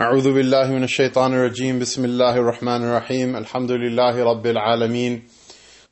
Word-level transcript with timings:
أعوذ 0.00 0.34
بالله 0.34 0.66
من 0.72 0.82
الشيطان 0.84 1.34
الرجيم 1.34 1.78
بسم 1.78 2.04
الله 2.04 2.36
الرحمن 2.36 2.84
الرحيم 2.84 3.36
الحمد 3.36 3.70
لله 3.70 4.24
رب 4.24 4.46
العالمين 4.46 5.22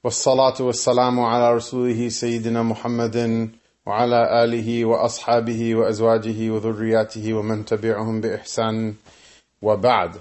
والصلاة 0.04 0.54
والسلام 0.60 1.20
على 1.20 1.54
رسوله 1.54 2.08
سيدنا 2.08 2.62
محمد 2.62 3.48
وعلى 3.86 4.44
آله 4.44 4.84
وأصحابه 4.84 5.74
وأزواجه 5.74 6.50
وذرياته 6.50 7.34
ومن 7.34 7.64
تبعهم 7.64 8.20
بإحسان 8.20 8.94
وبعد 9.62 10.20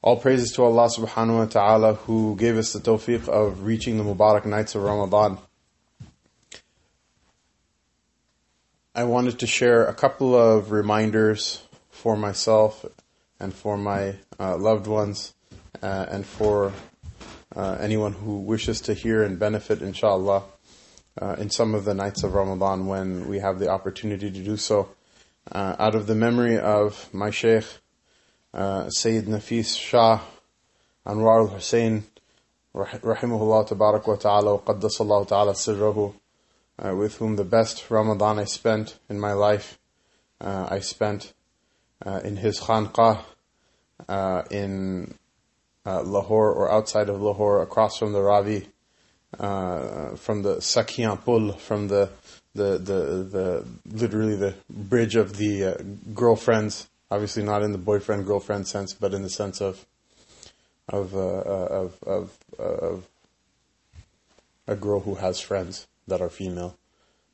All 0.00 0.16
praises 0.16 0.52
to 0.52 0.62
Allah 0.62 0.88
subhanahu 0.88 1.38
wa 1.38 1.44
ta'ala 1.46 1.94
who 1.94 2.36
gave 2.36 2.56
us 2.56 2.72
the 2.72 2.78
tawfiq 2.78 3.28
of 3.28 3.64
reaching 3.64 3.98
the 3.98 4.04
Mubarak 4.04 4.46
nights 4.46 4.76
of 4.76 4.82
Ramadan. 4.84 5.38
I 8.94 9.02
wanted 9.02 9.40
to 9.40 9.46
share 9.48 9.86
a 9.86 9.94
couple 9.94 10.36
of 10.36 10.70
reminders 10.70 11.62
for 12.03 12.17
myself 12.17 12.85
and 13.39 13.53
for 13.53 13.77
my 13.77 14.13
uh, 14.37 14.57
loved 14.57 14.87
ones 14.87 15.33
uh, 15.81 16.05
and 16.09 16.25
for 16.25 16.73
uh, 17.55 17.77
anyone 17.79 18.11
who 18.11 18.39
wishes 18.39 18.81
to 18.81 18.93
hear 18.93 19.23
and 19.23 19.39
benefit, 19.39 19.81
inshallah, 19.81 20.43
uh, 21.21 21.35
in 21.39 21.49
some 21.49 21.73
of 21.73 21.85
the 21.85 21.93
nights 21.93 22.23
of 22.23 22.33
Ramadan 22.33 22.87
when 22.87 23.29
we 23.29 23.39
have 23.39 23.57
the 23.57 23.69
opportunity 23.69 24.29
to 24.29 24.43
do 24.43 24.57
so. 24.57 24.89
Uh, 25.49 25.77
out 25.79 25.95
of 25.95 26.05
the 26.07 26.13
memory 26.13 26.59
of 26.59 27.07
my 27.13 27.29
Shaykh, 27.29 27.63
uh, 28.53 28.89
Sayyid 28.89 29.27
Nafis 29.27 29.79
Shah 29.79 30.19
Anwar 31.07 31.47
al-Hussein, 31.47 32.03
rahimahullah 32.75 33.69
tabarak 33.69 34.05
wa 34.05 34.15
ta'ala, 34.15 34.59
qaddasallahu 34.59 35.29
ta'ala 35.29 35.53
sirrahu, 35.53 36.13
with 36.97 37.15
whom 37.15 37.37
the 37.37 37.45
best 37.45 37.89
Ramadan 37.89 38.39
I 38.39 38.43
spent 38.43 38.99
in 39.09 39.21
my 39.21 39.31
life, 39.31 39.79
I 40.41 40.79
spent 40.79 41.31
uh, 42.05 42.21
in 42.23 42.37
his 42.37 42.59
khanqah 42.59 43.23
uh, 44.07 44.43
in 44.51 45.13
uh, 45.85 46.01
Lahore 46.01 46.51
or 46.51 46.71
outside 46.71 47.09
of 47.09 47.21
Lahore, 47.21 47.61
across 47.61 47.97
from 47.97 48.13
the 48.13 48.21
Ravi, 48.21 48.67
uh, 49.39 50.15
from 50.15 50.43
the 50.43 50.57
Sakiyan 50.57 51.23
Pul, 51.23 51.53
from 51.53 51.87
the 51.87 52.09
the 52.55 52.77
the 52.77 53.23
the 53.23 53.65
literally 53.85 54.35
the 54.35 54.55
bridge 54.69 55.15
of 55.15 55.37
the 55.37 55.65
uh, 55.65 55.77
girlfriends. 56.13 56.87
Obviously, 57.11 57.43
not 57.43 57.61
in 57.61 57.71
the 57.71 57.77
boyfriend 57.77 58.25
girlfriend 58.25 58.67
sense, 58.67 58.93
but 58.93 59.13
in 59.13 59.21
the 59.21 59.29
sense 59.29 59.61
of 59.61 59.85
of 60.89 61.15
uh, 61.15 61.19
of 61.19 62.03
of 62.03 62.37
of 62.57 63.07
a 64.67 64.75
girl 64.75 65.01
who 65.01 65.15
has 65.15 65.39
friends 65.39 65.87
that 66.07 66.21
are 66.21 66.29
female. 66.29 66.77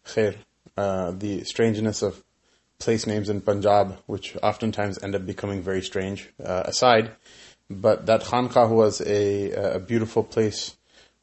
Khair. 0.05 0.35
the 0.75 1.43
strangeness 1.43 2.01
of 2.01 2.23
place 2.79 3.05
names 3.05 3.29
in 3.29 3.41
Punjab, 3.41 3.97
which 4.05 4.37
oftentimes 4.41 5.01
end 5.03 5.15
up 5.15 5.25
becoming 5.25 5.61
very 5.61 5.81
strange, 5.81 6.29
uh, 6.43 6.63
aside. 6.65 7.11
But 7.69 8.07
that 8.07 8.23
Khanqah 8.23 8.69
was 8.69 9.01
a, 9.01 9.51
a 9.75 9.79
beautiful 9.79 10.23
place 10.23 10.75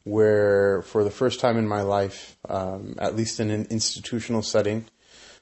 where, 0.04 0.82
for 0.82 1.02
the 1.02 1.10
first 1.10 1.40
time 1.40 1.56
in 1.56 1.66
my 1.66 1.82
life, 1.82 2.36
um, 2.48 2.94
at 2.98 3.16
least 3.16 3.40
in 3.40 3.50
an 3.50 3.66
institutional 3.70 4.42
setting, 4.42 4.84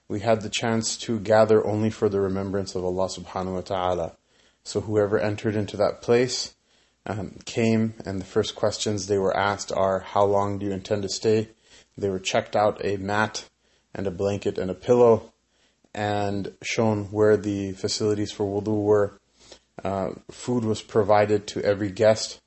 we 0.09 0.21
had 0.21 0.41
the 0.41 0.49
chance 0.49 0.97
to 0.99 1.19
gather 1.19 1.67
only 1.67 1.91
for 1.91 2.09
the 2.09 2.21
remembrance 2.21 2.75
of 2.75 2.85
Allah 2.85 3.09
subhanahu 3.09 3.55
wa 3.55 3.61
ta'ala. 3.61 4.17
So 4.63 4.81
whoever 4.81 5.19
entered 5.19 5.57
into 5.57 5.77
that 5.77 6.01
place 6.01 6.55
um, 7.05 7.39
came, 7.45 7.95
and 8.07 8.21
the 8.21 8.25
first 8.25 8.55
questions 8.55 9.07
they 9.07 9.19
were 9.19 9.37
asked 9.37 9.73
are, 9.73 10.01
How 10.01 10.25
long 10.25 10.59
do 10.59 10.67
you 10.67 10.73
intend 10.73 11.03
to 11.03 11.09
stay? 11.09 11.51
They 11.99 12.09
were 12.09 12.19
checked 12.19 12.57
out 12.57 12.81
a 12.83 12.97
mat 12.97 13.49
and 13.95 14.07
a 14.07 14.11
blanket 14.11 14.57
and 14.57 14.71
a 14.71 14.75
pillow 14.75 15.34
and 15.95 16.53
shown 16.63 17.05
where 17.07 17.37
the 17.37 17.73
facilities 17.73 18.33
for 18.33 18.45
wudu 18.45 18.83
were. 18.83 19.21
Uh, 19.83 20.11
food 20.31 20.65
was 20.65 20.83
provided 20.83 21.47
to 21.47 21.63
every 21.63 21.91
guest, 21.91 22.41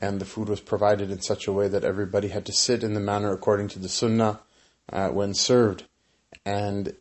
and 0.00 0.20
the 0.20 0.24
food 0.24 0.48
was 0.48 0.60
provided 0.60 1.10
in 1.10 1.20
such 1.20 1.46
a 1.46 1.52
way 1.52 1.68
that 1.68 1.84
everybody 1.84 2.28
had 2.28 2.46
to 2.46 2.52
sit 2.52 2.82
in 2.82 2.94
the 2.94 3.00
manner 3.00 3.32
according 3.32 3.68
to 3.68 3.78
the 3.78 3.88
sunnah 3.88 4.40
uh, 4.92 5.08
when 5.08 5.34
served, 5.34 5.84
and 6.44 6.94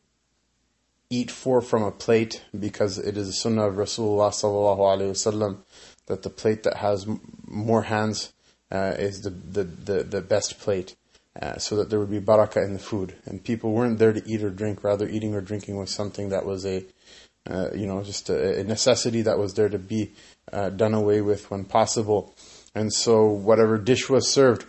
eat 1.09 1.29
four 1.29 1.61
from 1.61 1.83
a 1.83 1.91
plate 1.91 2.43
because 2.57 2.97
it 2.97 3.17
is 3.17 3.27
the 3.27 3.33
sunnah 3.33 3.67
of 3.67 3.75
Rasulullah 3.75 5.57
that 6.05 6.23
the 6.23 6.29
plate 6.29 6.63
that 6.63 6.77
has 6.77 7.05
more 7.45 7.83
hands 7.83 8.33
uh, 8.71 8.95
is 8.97 9.21
the, 9.21 9.29
the, 9.29 9.63
the, 9.63 10.03
the 10.03 10.21
best 10.21 10.59
plate. 10.59 10.95
Uh, 11.39 11.57
so 11.57 11.77
that 11.77 11.89
there 11.89 11.97
would 11.97 12.11
be 12.11 12.19
barakah 12.19 12.65
in 12.65 12.73
the 12.73 12.79
food. 12.79 13.15
And 13.25 13.41
people 13.41 13.71
weren't 13.71 13.99
there 13.99 14.11
to 14.11 14.21
eat 14.29 14.43
or 14.43 14.49
drink, 14.49 14.83
rather 14.83 15.07
eating 15.07 15.33
or 15.33 15.39
drinking 15.39 15.77
was 15.77 15.89
something 15.89 16.27
that 16.29 16.45
was 16.45 16.65
a, 16.65 16.83
uh, 17.49 17.69
you 17.73 17.87
know, 17.87 18.03
just 18.03 18.29
a, 18.29 18.59
a, 18.59 18.63
necessity 18.65 19.21
that 19.21 19.39
was 19.39 19.53
there 19.53 19.69
to 19.69 19.79
be 19.79 20.11
uh, 20.51 20.69
done 20.71 20.93
away 20.93 21.21
with 21.21 21.49
when 21.49 21.63
possible. 21.63 22.35
And 22.75 22.91
so 22.91 23.27
whatever 23.27 23.77
dish 23.77 24.09
was 24.09 24.29
served, 24.29 24.65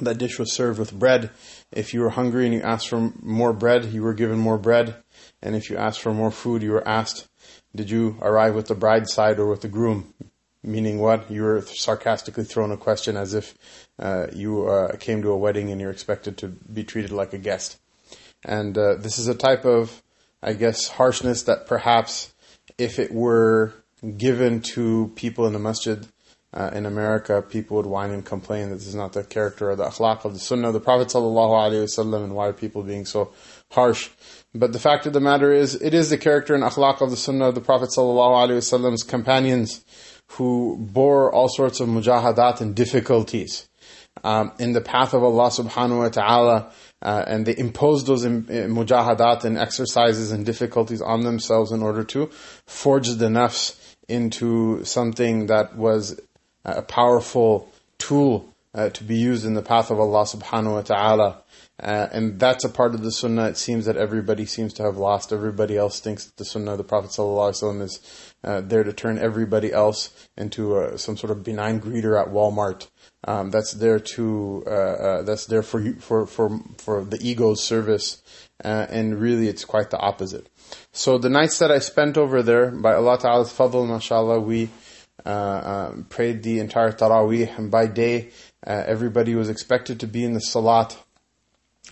that 0.00 0.18
dish 0.18 0.38
was 0.38 0.52
served 0.52 0.78
with 0.78 0.96
bread. 0.96 1.30
If 1.72 1.92
you 1.92 2.00
were 2.00 2.10
hungry 2.10 2.44
and 2.44 2.54
you 2.54 2.62
asked 2.62 2.88
for 2.88 3.12
more 3.20 3.52
bread, 3.52 3.86
you 3.86 4.02
were 4.02 4.14
given 4.14 4.38
more 4.38 4.58
bread. 4.58 4.94
And 5.42 5.56
if 5.56 5.68
you 5.68 5.76
asked 5.76 6.00
for 6.00 6.14
more 6.14 6.30
food, 6.30 6.62
you 6.62 6.70
were 6.70 6.86
asked, 6.86 7.28
did 7.74 7.90
you 7.90 8.18
arrive 8.22 8.54
with 8.54 8.68
the 8.68 8.76
bride's 8.76 9.12
side 9.12 9.38
or 9.38 9.48
with 9.48 9.62
the 9.62 9.68
groom? 9.68 10.14
Meaning 10.64 10.98
what? 10.98 11.30
You 11.30 11.42
were 11.42 11.62
sarcastically 11.62 12.44
thrown 12.44 12.70
a 12.70 12.76
question 12.76 13.16
as 13.16 13.34
if 13.34 13.54
uh, 13.98 14.28
you 14.32 14.68
uh, 14.68 14.96
came 14.96 15.22
to 15.22 15.30
a 15.30 15.36
wedding 15.36 15.70
and 15.70 15.80
you're 15.80 15.90
expected 15.90 16.38
to 16.38 16.48
be 16.48 16.84
treated 16.84 17.10
like 17.10 17.32
a 17.32 17.38
guest. 17.38 17.78
And 18.44 18.76
uh, 18.78 18.94
this 18.94 19.18
is 19.18 19.28
a 19.28 19.34
type 19.34 19.64
of, 19.64 20.02
I 20.42 20.52
guess, 20.52 20.88
harshness 20.88 21.42
that 21.44 21.66
perhaps 21.66 22.32
if 22.78 22.98
it 22.98 23.12
were 23.12 23.72
given 24.16 24.60
to 24.60 25.12
people 25.14 25.46
in 25.46 25.52
the 25.52 25.58
masjid 25.58 26.06
uh, 26.54 26.70
in 26.74 26.84
America, 26.84 27.40
people 27.40 27.78
would 27.78 27.86
whine 27.86 28.10
and 28.10 28.24
complain 28.24 28.68
that 28.68 28.76
this 28.76 28.86
is 28.86 28.94
not 28.94 29.14
the 29.14 29.24
character 29.24 29.70
or 29.70 29.76
the 29.76 29.86
akhlaq 29.86 30.24
of 30.24 30.34
the 30.34 30.38
sunnah 30.38 30.68
of 30.68 30.74
the 30.74 30.80
Prophet 30.80 31.08
ﷺ 31.08 32.24
and 32.24 32.34
why 32.34 32.48
are 32.48 32.52
people 32.52 32.82
being 32.82 33.06
so 33.06 33.32
harsh. 33.70 34.10
But 34.54 34.72
the 34.72 34.78
fact 34.78 35.06
of 35.06 35.14
the 35.14 35.20
matter 35.20 35.50
is, 35.50 35.74
it 35.74 35.94
is 35.94 36.10
the 36.10 36.18
character 36.18 36.54
and 36.54 36.62
akhlaq 36.62 37.00
of 37.00 37.10
the 37.10 37.16
sunnah 37.16 37.48
of 37.48 37.54
the 37.54 37.62
Prophet 37.62 37.88
ﷺ's 37.96 39.02
companions 39.02 39.82
who 40.32 40.76
bore 40.78 41.32
all 41.32 41.48
sorts 41.48 41.80
of 41.80 41.88
mujahadat 41.88 42.60
and 42.60 42.74
difficulties 42.74 43.68
um, 44.24 44.52
in 44.58 44.72
the 44.72 44.80
path 44.80 45.14
of 45.14 45.22
Allah 45.22 45.50
subhanahu 45.50 45.98
wa 45.98 46.08
ta'ala 46.08 46.72
uh, 47.02 47.24
and 47.26 47.46
they 47.46 47.56
imposed 47.56 48.06
those 48.06 48.24
in, 48.24 48.48
in 48.48 48.74
mujahadat 48.74 49.44
and 49.44 49.58
exercises 49.58 50.30
and 50.30 50.46
difficulties 50.46 51.02
on 51.02 51.22
themselves 51.22 51.72
in 51.72 51.82
order 51.82 52.04
to 52.04 52.26
forge 52.66 53.08
the 53.08 53.26
nafs 53.26 53.78
into 54.08 54.84
something 54.84 55.46
that 55.46 55.76
was 55.76 56.20
a 56.64 56.82
powerful 56.82 57.68
tool 57.98 58.51
uh, 58.74 58.88
to 58.90 59.04
be 59.04 59.16
used 59.16 59.44
in 59.44 59.54
the 59.54 59.62
path 59.62 59.90
of 59.90 60.00
Allah 60.00 60.24
subhanahu 60.24 60.74
wa 60.74 60.82
ta'ala. 60.82 61.42
Uh, 61.82 62.08
and 62.12 62.38
that's 62.38 62.64
a 62.64 62.68
part 62.68 62.94
of 62.94 63.02
the 63.02 63.10
sunnah 63.10 63.46
it 63.46 63.56
seems 63.56 63.86
that 63.86 63.96
everybody 63.96 64.46
seems 64.46 64.72
to 64.74 64.82
have 64.82 64.96
lost. 64.96 65.32
Everybody 65.32 65.76
else 65.76 66.00
thinks 66.00 66.26
that 66.26 66.36
the 66.36 66.44
sunnah 66.44 66.72
of 66.72 66.78
the 66.78 66.84
Prophet 66.84 67.10
ﷺ 67.10 67.82
is 67.82 68.32
uh, 68.44 68.60
there 68.60 68.84
to 68.84 68.92
turn 68.92 69.18
everybody 69.18 69.72
else 69.72 70.10
into 70.36 70.78
a, 70.78 70.96
some 70.96 71.16
sort 71.16 71.32
of 71.32 71.42
benign 71.42 71.80
greeter 71.80 72.20
at 72.20 72.32
Walmart. 72.32 72.88
Um, 73.24 73.50
that's 73.50 73.72
there 73.72 74.00
to 74.00 74.64
uh, 74.66 74.70
uh, 74.70 75.22
that's 75.22 75.46
there 75.46 75.62
for 75.62 75.80
you, 75.80 75.94
for 75.94 76.26
for 76.26 76.58
for 76.78 77.04
the 77.04 77.18
ego's 77.20 77.62
service, 77.62 78.20
uh, 78.64 78.86
and 78.90 79.20
really 79.20 79.46
it's 79.46 79.64
quite 79.64 79.90
the 79.90 79.98
opposite. 79.98 80.48
So 80.90 81.18
the 81.18 81.30
nights 81.30 81.60
that 81.60 81.70
I 81.70 81.78
spent 81.78 82.16
over 82.16 82.42
there, 82.42 82.72
by 82.72 82.94
Allah 82.94 83.18
Ta'ala's 83.18 83.52
fadl, 83.52 83.86
mashallah, 83.86 84.40
we 84.40 84.70
uh, 85.24 85.92
prayed 86.08 86.42
the 86.42 86.58
entire 86.58 86.90
Taraweeh, 86.90 87.56
and 87.56 87.70
by 87.70 87.86
day 87.86 88.30
uh, 88.66 88.84
everybody 88.86 89.34
was 89.34 89.48
expected 89.48 90.00
to 90.00 90.06
be 90.06 90.24
in 90.24 90.34
the 90.34 90.40
Salat, 90.40 90.96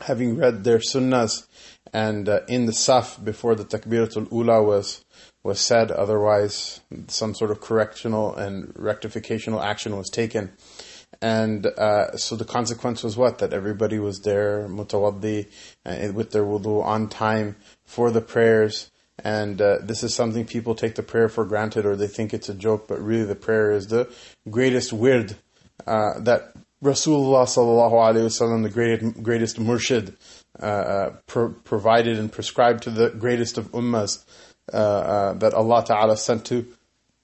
having 0.03 0.37
read 0.37 0.65
their 0.65 0.79
sunnahs, 0.79 1.47
and 1.93 2.29
in 2.49 2.67
the 2.67 2.73
Saf 2.73 3.23
before 3.23 3.55
the 3.55 3.65
Takbiratul 3.65 4.31
Ula 4.31 4.63
was 4.63 5.05
was 5.43 5.61
said, 5.61 5.91
otherwise 5.91 6.81
some 7.09 7.35
sort 7.35 7.51
of 7.51 7.61
correctional 7.61 8.35
and 8.35 8.75
rectificational 8.75 9.63
action 9.65 9.97
was 9.97 10.11
taken. 10.11 10.53
And 11.23 11.67
uh, 11.67 12.17
so 12.17 12.37
the 12.37 12.45
consequence 12.45 13.03
was 13.03 13.17
what? 13.17 13.39
That 13.39 13.53
everybody 13.53 13.99
was 13.99 14.21
there, 14.21 14.69
mutawaddi, 14.69 15.49
uh, 15.85 16.13
with 16.13 16.31
their 16.31 16.45
wudu 16.45 16.85
on 16.85 17.09
time 17.09 17.57
for 17.85 18.11
the 18.11 18.21
prayers. 18.21 18.91
And 19.23 19.61
uh, 19.61 19.79
this 19.83 20.03
is 20.03 20.15
something 20.15 20.47
people 20.47 20.75
take 20.75 20.95
the 20.95 21.03
prayer 21.03 21.29
for 21.29 21.45
granted 21.45 21.85
or 21.85 21.97
they 21.97 22.07
think 22.07 22.33
it's 22.33 22.49
a 22.49 22.55
joke, 22.55 22.87
but 22.89 23.03
really 23.03 23.25
the 23.25 23.35
prayer 23.35 23.71
is 23.71 23.89
the 23.89 24.11
greatest 24.49 24.93
wird 24.93 25.37
uh, 25.87 26.21
that 26.21 26.53
Rasulullah 26.83 27.45
sallallahu 27.45 27.93
alaihi 27.93 28.27
wasallam, 28.27 28.63
the 28.63 28.71
greatest, 28.71 29.23
greatest 29.23 29.59
murshid, 29.59 30.17
uh, 30.61 30.65
uh, 30.67 31.13
pro- 31.27 31.51
provided 31.53 32.19
and 32.19 32.33
prescribed 32.33 32.85
to 32.85 32.91
the 32.91 33.11
greatest 33.11 33.59
of 33.59 33.71
ummahs 33.73 34.25
uh, 34.73 34.77
uh, 34.77 35.33
that 35.35 35.55
Allah 35.55 35.85
Ta'ala 35.85 36.17
sent 36.17 36.47
to 36.47 36.67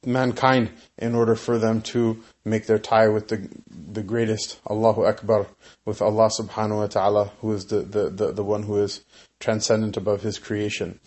mankind 0.04 0.70
in 0.98 1.14
order 1.14 1.34
for 1.34 1.58
them 1.58 1.80
to 1.82 2.22
make 2.44 2.66
their 2.66 2.78
tie 2.78 3.08
with 3.08 3.28
the 3.28 3.48
the 3.68 4.02
greatest 4.02 4.60
Allahu 4.70 5.04
Akbar 5.04 5.46
with 5.84 6.00
Allah 6.00 6.28
subhanahu 6.28 6.76
wa 6.76 6.86
ta'ala 6.86 7.32
who 7.40 7.52
is 7.52 7.66
the, 7.66 7.80
the, 7.80 8.10
the, 8.10 8.32
the 8.32 8.44
one 8.44 8.62
who 8.62 8.76
is 8.76 9.02
transcendent 9.40 9.96
above 9.96 10.22
his 10.22 10.38
creation. 10.38 11.00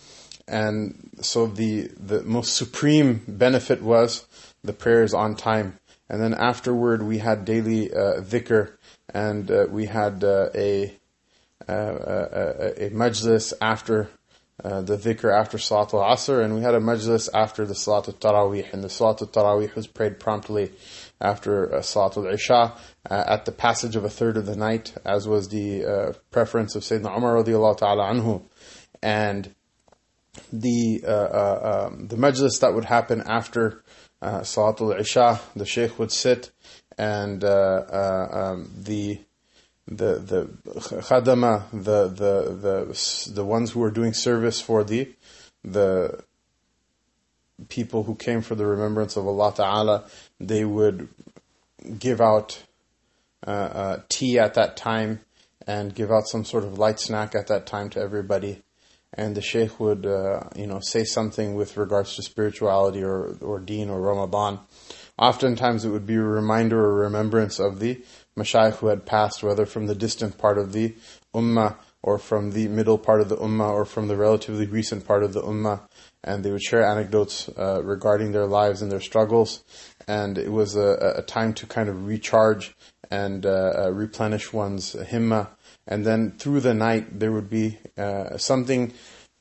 and 0.49 1.09
so 1.21 1.47
the 1.47 1.89
the 1.97 2.23
most 2.23 2.55
supreme 2.55 3.21
benefit 3.27 3.81
was 3.81 4.25
the 4.63 4.73
prayers 4.73 5.13
on 5.13 5.35
time. 5.35 5.78
And 6.09 6.21
then 6.21 6.33
afterward, 6.33 7.03
we 7.03 7.19
had 7.19 7.45
daily 7.45 7.93
uh, 7.93 8.23
and 9.13 9.51
uh, 9.51 9.65
we 9.69 9.85
had 9.85 10.23
uh, 10.23 10.49
a, 10.55 10.95
uh, 11.67 11.73
a, 11.73 12.85
a 12.85 12.89
majlis 12.89 13.53
after 13.61 14.09
uh, 14.63 14.81
the 14.81 14.97
dhikr 14.97 15.31
after 15.33 15.57
Salat 15.57 15.93
al-Asr, 15.93 16.43
and 16.43 16.53
we 16.53 16.61
had 16.61 16.75
a 16.75 16.79
majlis 16.79 17.29
after 17.33 17.65
the 17.65 17.75
Salat 17.75 18.09
al-Taraweeh, 18.09 18.73
and 18.73 18.83
the 18.83 18.89
Salat 18.89 19.21
al-Taraweeh 19.21 19.73
was 19.73 19.87
prayed 19.87 20.19
promptly 20.19 20.71
after 21.21 21.75
uh, 21.75 21.81
Salat 21.81 22.17
al-Isha 22.17 22.75
uh, 23.09 23.23
at 23.27 23.45
the 23.45 23.51
passage 23.51 23.95
of 23.95 24.03
a 24.03 24.09
third 24.09 24.35
of 24.35 24.45
the 24.45 24.57
night, 24.57 24.93
as 25.05 25.27
was 25.27 25.47
the 25.47 25.85
uh, 25.85 26.13
preference 26.31 26.75
of 26.75 26.83
Sayyidina 26.83 27.15
Umar 27.15 27.35
radiallahu 27.35 27.77
ta'ala 27.77 28.11
anhu. 28.11 28.41
And 29.01 29.55
the, 30.51 31.03
uh, 31.05 31.09
uh, 31.09 31.87
um, 31.87 32.07
the 32.07 32.17
majlis 32.17 32.59
that 32.59 32.73
would 32.73 32.85
happen 32.85 33.23
after 33.25 33.83
uh, 34.21 34.43
Salat 34.43 34.81
al-Isha, 34.81 35.39
the 35.55 35.65
Shaykh 35.65 35.97
would 35.99 36.11
sit 36.11 36.51
and 36.97 37.43
um, 37.43 38.69
the 38.77 39.19
the 39.87 40.19
the 40.19 40.49
khadama, 41.01 41.63
the 41.71 42.07
the 42.07 42.53
the 42.53 43.31
the 43.33 43.45
ones 43.45 43.71
who 43.71 43.79
were 43.79 43.91
doing 43.91 44.13
service 44.13 44.61
for 44.61 44.83
the 44.83 45.11
the 45.63 46.23
people 47.67 48.03
who 48.03 48.15
came 48.15 48.41
for 48.41 48.55
the 48.55 48.65
remembrance 48.65 49.17
of 49.17 49.27
Allah 49.27 49.51
Taala, 49.53 50.09
they 50.39 50.63
would 50.63 51.09
give 51.97 52.21
out 52.21 52.63
uh, 53.45 53.49
uh, 53.49 54.01
tea 54.09 54.37
at 54.37 54.53
that 54.53 54.77
time 54.77 55.21
and 55.65 55.93
give 55.93 56.11
out 56.11 56.27
some 56.27 56.45
sort 56.45 56.63
of 56.63 56.77
light 56.77 56.99
snack 56.99 57.35
at 57.35 57.47
that 57.47 57.65
time 57.65 57.89
to 57.89 57.99
everybody. 57.99 58.61
And 59.19 59.35
the 59.35 59.41
sheikh 59.41 59.73
would, 59.81 60.05
uh, 60.05 60.43
you 60.55 60.67
know, 60.69 60.79
say 60.79 61.03
something 61.03 61.49
with 61.59 61.75
regards 61.75 62.15
to 62.15 62.21
spirituality 62.31 63.03
or 63.03 63.19
or 63.41 63.59
Deen 63.59 63.89
or 63.89 63.99
Ramadan. 63.99 64.53
Oftentimes, 65.17 65.83
it 65.83 65.89
would 65.89 66.05
be 66.05 66.15
a 66.15 66.33
reminder 66.41 66.79
or 66.79 66.93
remembrance 67.07 67.59
of 67.59 67.79
the 67.79 68.01
mashayikh 68.37 68.77
who 68.77 68.87
had 68.87 69.05
passed, 69.05 69.43
whether 69.43 69.65
from 69.65 69.87
the 69.87 69.99
distant 70.05 70.37
part 70.37 70.57
of 70.57 70.71
the 70.71 70.95
ummah 71.35 71.75
or 72.01 72.17
from 72.17 72.51
the 72.51 72.69
middle 72.69 72.97
part 72.97 73.19
of 73.19 73.27
the 73.27 73.35
ummah 73.35 73.73
or 73.77 73.83
from 73.83 74.07
the 74.07 74.15
relatively 74.15 74.65
recent 74.65 75.05
part 75.05 75.21
of 75.21 75.33
the 75.33 75.41
ummah. 75.41 75.81
And 76.23 76.43
they 76.43 76.51
would 76.51 76.63
share 76.63 76.85
anecdotes 76.85 77.49
uh, 77.57 77.81
regarding 77.83 78.31
their 78.31 78.47
lives 78.47 78.81
and 78.81 78.89
their 78.89 79.01
struggles. 79.01 79.63
And 80.07 80.37
it 80.37 80.51
was 80.59 80.77
a, 80.77 81.15
a 81.17 81.23
time 81.23 81.53
to 81.55 81.65
kind 81.65 81.89
of 81.89 82.07
recharge 82.07 82.73
and 83.11 83.45
uh, 83.45 83.73
uh, 83.83 83.91
replenish 83.91 84.53
one's 84.53 84.95
himma. 84.95 85.49
And 85.87 86.05
then 86.05 86.31
through 86.37 86.61
the 86.61 86.73
night, 86.73 87.19
there 87.19 87.31
would 87.31 87.49
be 87.49 87.77
uh, 87.97 88.37
something 88.37 88.93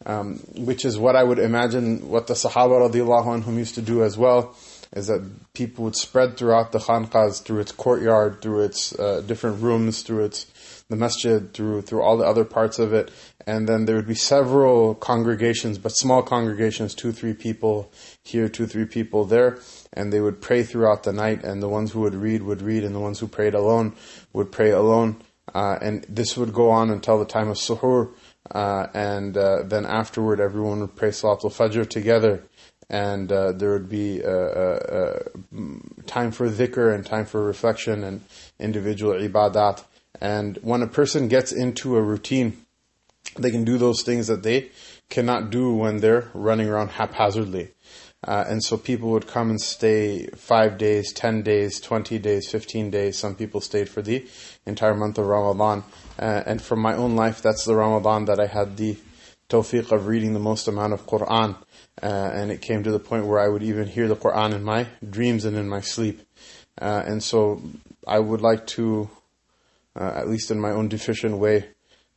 um, 0.07 0.39
which 0.55 0.85
is 0.85 0.99
what 0.99 1.17
I 1.17 1.25
would 1.25 1.39
imagine 1.39 2.09
what 2.09 2.29
the 2.29 2.35
Sahaba 2.35 2.89
radiallahu 2.89 3.43
anhum 3.43 3.57
used 3.57 3.75
to 3.75 3.83
do 3.83 4.05
as 4.05 4.17
well 4.17 4.57
is 4.95 5.09
that 5.09 5.23
people 5.53 5.85
would 5.85 5.97
spread 5.97 6.37
throughout 6.37 6.73
the 6.73 6.79
khanqahs, 6.79 7.43
through 7.43 7.61
its 7.61 7.73
courtyard, 7.73 8.41
through 8.41 8.63
its 8.63 8.99
uh, 8.99 9.21
different 9.27 9.61
rooms, 9.61 10.03
through 10.03 10.25
its 10.25 10.47
the 10.89 10.97
masjid, 10.97 11.53
through 11.53 11.83
through 11.83 12.01
all 12.01 12.17
the 12.17 12.25
other 12.25 12.45
parts 12.45 12.79
of 12.79 12.95
it, 12.95 13.11
and 13.47 13.69
then 13.69 13.85
there 13.85 13.97
would 13.97 14.09
be 14.09 14.15
several 14.15 14.95
congregations, 14.95 15.77
but 15.77 15.91
small 15.91 16.23
congregations, 16.23 16.95
two, 16.95 17.13
three 17.13 17.35
people 17.35 17.93
here, 18.23 18.49
two, 18.49 18.67
three 18.67 18.87
people 18.87 19.27
there, 19.27 19.59
and 19.93 20.11
they 20.11 20.21
would 20.21 20.41
pray 20.41 20.63
throughout 20.63 21.03
the 21.03 21.13
night, 21.13 21.45
and 21.45 21.63
the 21.63 21.69
ones 21.69 21.93
who 21.93 22.01
would 22.01 22.15
read 22.15 22.43
would 22.43 22.63
read, 22.63 22.85
and 22.85 22.95
the 22.95 23.01
ones 23.01 23.19
who 23.19 23.29
prayed 23.29 23.55
alone 23.55 23.95
would 24.33 24.51
pray 24.51 24.71
alone, 24.71 25.21
uh, 25.55 25.79
and 25.81 26.05
this 26.09 26.37
would 26.37 26.53
go 26.53 26.71
on 26.71 26.91
until 26.91 27.19
the 27.19 27.25
time 27.25 27.49
of 27.49 27.57
suhoor, 27.57 28.13
uh, 28.51 28.87
and 28.95 29.37
uh, 29.37 29.63
then 29.65 29.85
afterward 29.85 30.41
everyone 30.41 30.81
would 30.81 30.97
pray 30.97 31.11
Salatul 31.11 31.53
Fajr 31.53 31.89
together 31.89 32.43
and 32.91 33.31
uh, 33.31 33.53
there 33.53 33.73
would 33.73 33.89
be 33.89 34.23
uh, 34.25 34.29
uh, 34.29 35.19
time 36.07 36.31
for 36.31 36.49
dhikr 36.49 36.95
and 36.95 37.05
time 37.05 37.27
for 37.27 37.45
reflection 37.45 38.03
and 38.03 38.23
individual 38.59 39.15
ibadat. 39.15 39.85
And 40.21 40.59
when 40.63 40.83
a 40.83 40.87
person 40.87 41.29
gets 41.29 41.53
into 41.53 41.97
a 41.97 42.03
routine, 42.03 42.65
they 43.39 43.51
can 43.51 43.65
do 43.65 43.77
those 43.77 44.03
things 44.03 44.27
that 44.29 44.43
they 44.43 44.71
cannot 45.11 45.51
do 45.51 45.75
when 45.75 45.99
they're 45.99 46.29
running 46.33 46.69
around 46.69 46.89
haphazardly. 46.91 47.73
Uh, 48.27 48.45
and 48.49 48.65
so 48.65 48.77
people 48.77 49.11
would 49.11 49.29
come 49.29 49.49
and 49.49 49.61
stay 49.61 50.27
five 50.35 50.77
days, 50.77 51.13
ten 51.13 51.43
days, 51.43 51.81
twenty 51.81 52.19
days, 52.19 52.51
fifteen 52.51 52.91
days. 52.91 53.17
Some 53.17 53.37
people 53.37 53.61
stayed 53.61 53.89
for 53.89 54.03
the 54.03 54.27
entire 54.67 54.95
month 54.95 55.19
of 55.19 55.27
Ramadan. 55.27 55.85
Uh, 56.19 56.43
and 56.45 56.61
from 56.61 56.81
my 56.81 56.95
own 56.95 57.15
life, 57.15 57.41
that's 57.41 57.65
the 57.65 57.77
Ramadan 57.77 58.25
that 58.25 58.41
I 58.41 58.47
had 58.47 58.77
the 58.77 58.97
tawfiq 59.49 59.93
of 59.93 60.09
reading 60.09 60.33
the 60.33 60.41
most 60.41 60.67
amount 60.67 60.93
of 60.93 61.07
Quran. 61.07 61.57
Uh, 62.03 62.31
and 62.35 62.51
it 62.51 62.61
came 62.61 62.83
to 62.83 62.91
the 62.91 62.99
point 62.99 63.27
where 63.27 63.39
I 63.39 63.49
would 63.49 63.63
even 63.63 63.87
hear 63.87 64.09
the 64.09 64.17
Quran 64.17 64.53
in 64.53 64.65
my 64.65 64.89
dreams 65.09 65.45
and 65.45 65.57
in 65.57 65.69
my 65.69 65.81
sleep. 65.81 66.21
Uh, 66.81 67.03
and 67.07 67.23
so 67.23 67.63
I 68.07 68.19
would 68.19 68.41
like 68.41 68.67
to, 68.69 69.09
uh, 69.95 70.13
at 70.17 70.29
least 70.29 70.51
in 70.51 70.61
my 70.61 70.71
own 70.71 70.89
deficient 70.89 71.39
way, 71.39 71.69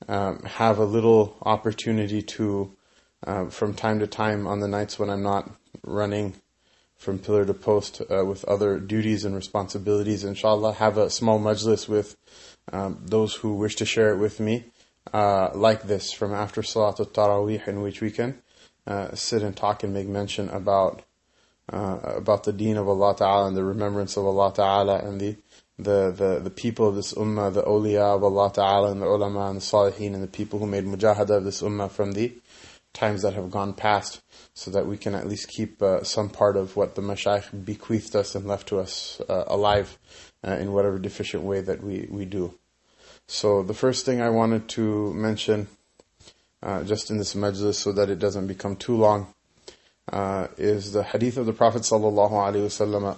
um, 0.07 0.39
have 0.43 0.79
a 0.79 0.85
little 0.85 1.37
opportunity 1.43 2.21
to, 2.23 2.75
uh, 3.25 3.45
from 3.49 3.75
time 3.75 3.99
to 3.99 4.07
time 4.07 4.47
on 4.47 4.59
the 4.59 4.67
nights 4.67 4.97
when 4.97 5.09
I'm 5.09 5.23
not 5.23 5.49
running 5.83 6.35
from 6.97 7.17
pillar 7.17 7.45
to 7.45 7.53
post 7.53 8.01
uh, 8.11 8.23
with 8.23 8.45
other 8.45 8.79
duties 8.79 9.25
and 9.25 9.35
responsibilities, 9.35 10.23
inshallah, 10.23 10.73
have 10.73 10.97
a 10.97 11.09
small 11.09 11.39
majlis 11.39 11.87
with 11.89 12.15
um, 12.71 13.01
those 13.03 13.33
who 13.35 13.55
wish 13.55 13.75
to 13.75 13.85
share 13.85 14.13
it 14.13 14.17
with 14.17 14.39
me, 14.39 14.65
uh, 15.13 15.49
like 15.55 15.83
this 15.83 16.11
from 16.11 16.33
after 16.33 16.61
Salatul 16.61 17.11
Taraweeh, 17.11 17.67
in 17.67 17.81
which 17.81 18.01
we 18.01 18.11
can 18.11 18.39
uh, 18.85 19.15
sit 19.15 19.41
and 19.41 19.57
talk 19.57 19.83
and 19.83 19.93
make 19.93 20.07
mention 20.07 20.49
about 20.49 21.03
uh, 21.71 21.97
about 22.17 22.43
the 22.43 22.53
deen 22.53 22.77
of 22.77 22.87
Allah 22.87 23.15
Ta'ala 23.15 23.47
and 23.47 23.55
the 23.55 23.63
remembrance 23.63 24.17
of 24.17 24.25
Allah 24.25 24.53
Ta'ala 24.53 24.99
and 24.99 25.21
the, 25.21 25.37
the, 25.77 26.11
the, 26.11 26.39
the 26.43 26.49
people 26.49 26.87
of 26.87 26.95
this 26.95 27.13
ummah, 27.13 27.53
the 27.53 27.63
awliya 27.63 28.15
of 28.15 28.23
Allah 28.23 28.51
Ta'ala 28.53 28.91
and 28.91 29.01
the 29.01 29.05
ulama 29.05 29.49
and 29.49 29.57
the 29.57 29.61
salihin 29.61 30.13
and 30.13 30.21
the 30.21 30.27
people 30.27 30.59
who 30.59 30.67
made 30.67 30.85
mujahada 30.85 31.37
of 31.37 31.45
this 31.45 31.61
ummah 31.61 31.89
from 31.89 32.11
the 32.11 32.33
times 32.93 33.21
that 33.21 33.33
have 33.33 33.49
gone 33.51 33.73
past 33.73 34.21
so 34.61 34.69
that 34.69 34.85
we 34.85 34.95
can 34.95 35.15
at 35.15 35.27
least 35.27 35.47
keep 35.47 35.81
uh, 35.81 36.03
some 36.03 36.29
part 36.29 36.55
of 36.55 36.75
what 36.75 36.93
the 36.93 37.01
mashayikh 37.01 37.65
bequeathed 37.65 38.15
us 38.15 38.35
and 38.35 38.45
left 38.47 38.67
to 38.67 38.77
us 38.77 39.19
uh, 39.27 39.43
alive 39.47 39.97
uh, 40.47 40.51
in 40.51 40.71
whatever 40.71 40.99
deficient 40.99 41.41
way 41.41 41.61
that 41.61 41.83
we, 41.83 42.07
we 42.11 42.25
do. 42.25 42.53
So 43.25 43.63
the 43.63 43.73
first 43.73 44.05
thing 44.05 44.21
I 44.21 44.29
wanted 44.29 44.69
to 44.77 45.13
mention 45.15 45.67
uh, 46.61 46.83
just 46.83 47.09
in 47.09 47.17
this 47.17 47.33
majlis 47.33 47.73
so 47.73 47.91
that 47.93 48.11
it 48.11 48.19
doesn't 48.19 48.45
become 48.45 48.75
too 48.75 48.95
long, 48.95 49.33
uh, 50.11 50.47
is 50.59 50.91
the 50.91 51.01
hadith 51.01 51.37
of 51.37 51.47
the 51.47 51.53
Prophet 51.53 51.81
sallallahu 51.81 52.31
alaihi 52.31 52.69
wasallam. 52.69 53.17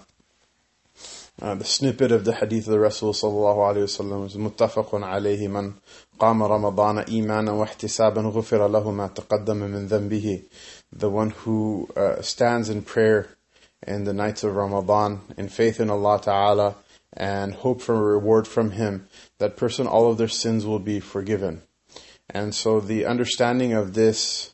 Uh, 1.42 1.56
the 1.56 1.66
snippet 1.66 2.12
of 2.12 2.26
the 2.26 2.34
hadith 2.34 2.68
of 2.68 2.74
the 2.74 2.80
Rasul 2.80 3.12
sallallahu 3.12 3.76
alayhi 3.76 3.86
wasallam 3.86 4.28
is 4.28 4.36
muttafaqun 4.36 5.02
alayhi 5.02 5.50
man 5.50 5.74
qama 6.20 6.48
ramadana 6.48 7.06
imana 7.06 7.58
wa 7.58 7.66
ihtisaban 7.66 8.32
ghufira 8.32 8.70
lahu 8.70 8.94
ma 8.94 9.10
taqaddama 9.10 9.68
min 9.70 9.90
dhanbihi. 9.90 10.44
The 10.92 11.10
one 11.10 11.32
who 11.32 11.90
uh, 11.98 12.22
stands 12.22 12.70
in 12.70 12.84
prayer 12.84 13.30
in 13.88 14.04
the 14.04 14.14
nights 14.14 14.44
of 14.44 14.56
Ramadan 14.56 15.22
in 15.38 15.50
faith 15.50 15.80
in 15.80 15.90
Allah 15.90 16.22
Ta'ala 16.22 16.76
and 17.12 17.54
hope 17.54 17.82
for 17.82 17.96
a 17.96 18.14
reward 18.14 18.48
from 18.48 18.72
Him, 18.72 19.08
that 19.40 19.58
person, 19.58 19.88
all 19.88 20.12
of 20.12 20.18
their 20.18 20.28
sins 20.28 20.66
will 20.66 20.80
be 20.80 21.00
forgiven. 21.00 21.62
And 22.30 22.56
so 22.56 22.80
the 22.80 23.06
understanding 23.06 23.74
of 23.74 23.94
this, 23.94 24.54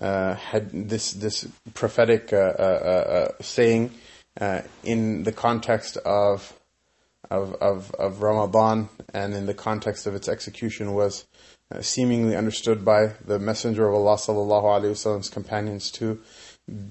uh, 0.00 0.34
had 0.34 0.88
this, 0.88 1.12
this 1.12 1.46
prophetic, 1.72 2.32
uh, 2.32 2.36
uh, 2.36 3.30
uh 3.38 3.42
saying 3.42 3.92
uh, 4.40 4.62
in 4.82 5.22
the 5.22 5.32
context 5.32 5.96
of, 5.98 6.58
of 7.30 7.54
of 7.54 7.92
of 7.94 8.22
Ramadan 8.22 8.88
and 9.12 9.34
in 9.34 9.46
the 9.46 9.54
context 9.54 10.06
of 10.06 10.14
its 10.14 10.28
execution 10.28 10.94
was 10.94 11.24
uh, 11.72 11.80
seemingly 11.80 12.36
understood 12.36 12.84
by 12.84 13.12
the 13.24 13.38
Messenger 13.38 13.88
of 13.88 13.94
Allah 13.94 14.16
sallallahu 14.16 14.64
alaihi 14.64 14.90
wasallam's 14.92 15.30
companions 15.30 15.90
to 15.92 16.20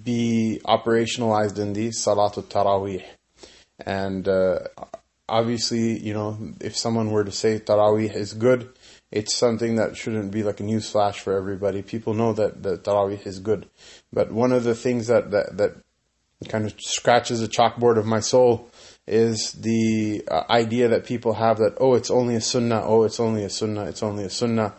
be 0.04 0.62
operationalized 0.66 1.58
in 1.60 1.74
the 1.74 1.90
Salatul 1.90 2.44
Taraweeh. 2.44 3.04
And 3.86 4.28
obviously, 5.28 6.00
you 6.00 6.14
know, 6.14 6.38
if 6.62 6.78
someone 6.78 7.12
were 7.12 7.24
to 7.24 7.32
say 7.32 7.60
Taraweeh 7.60 8.16
is 8.16 8.34
good, 8.34 8.70
it's 9.12 9.36
something 9.36 9.76
that 9.76 9.96
shouldn't 9.96 10.32
be 10.32 10.44
like 10.44 10.60
a 10.60 10.64
news 10.64 10.90
flash 10.90 11.20
for 11.20 11.38
everybody. 11.38 11.82
People 11.82 12.14
know 12.14 12.34
that 12.34 12.64
the 12.64 12.78
Tarawih 12.78 13.26
is 13.26 13.40
good. 13.40 13.70
But 14.12 14.32
one 14.32 14.52
of 14.52 14.64
the 14.64 14.76
things 14.76 15.08
that, 15.08 15.32
that, 15.32 15.58
that 15.58 15.76
kind 16.49 16.67
of 16.67 16.81
scratches 16.81 17.41
the 17.41 17.49
chalkboard 17.49 17.99
of 17.99 18.07
my 18.07 18.21
soul 18.21 18.71
is 19.07 19.53
the 19.53 20.23
uh, 20.31 20.45
idea 20.51 20.89
that 20.89 21.05
people 21.05 21.35
have 21.35 21.59
that, 21.59 21.77
oh, 21.81 21.95
it's 21.95 22.11
only 22.11 22.37
a 22.37 22.41
sunnah, 22.41 22.83
oh, 22.85 23.05
it's 23.05 23.19
only 23.19 23.43
a 23.43 23.51
sunnah, 23.51 23.85
it's 23.85 24.03
only 24.03 24.25
a 24.25 24.31
sunnah. 24.31 24.75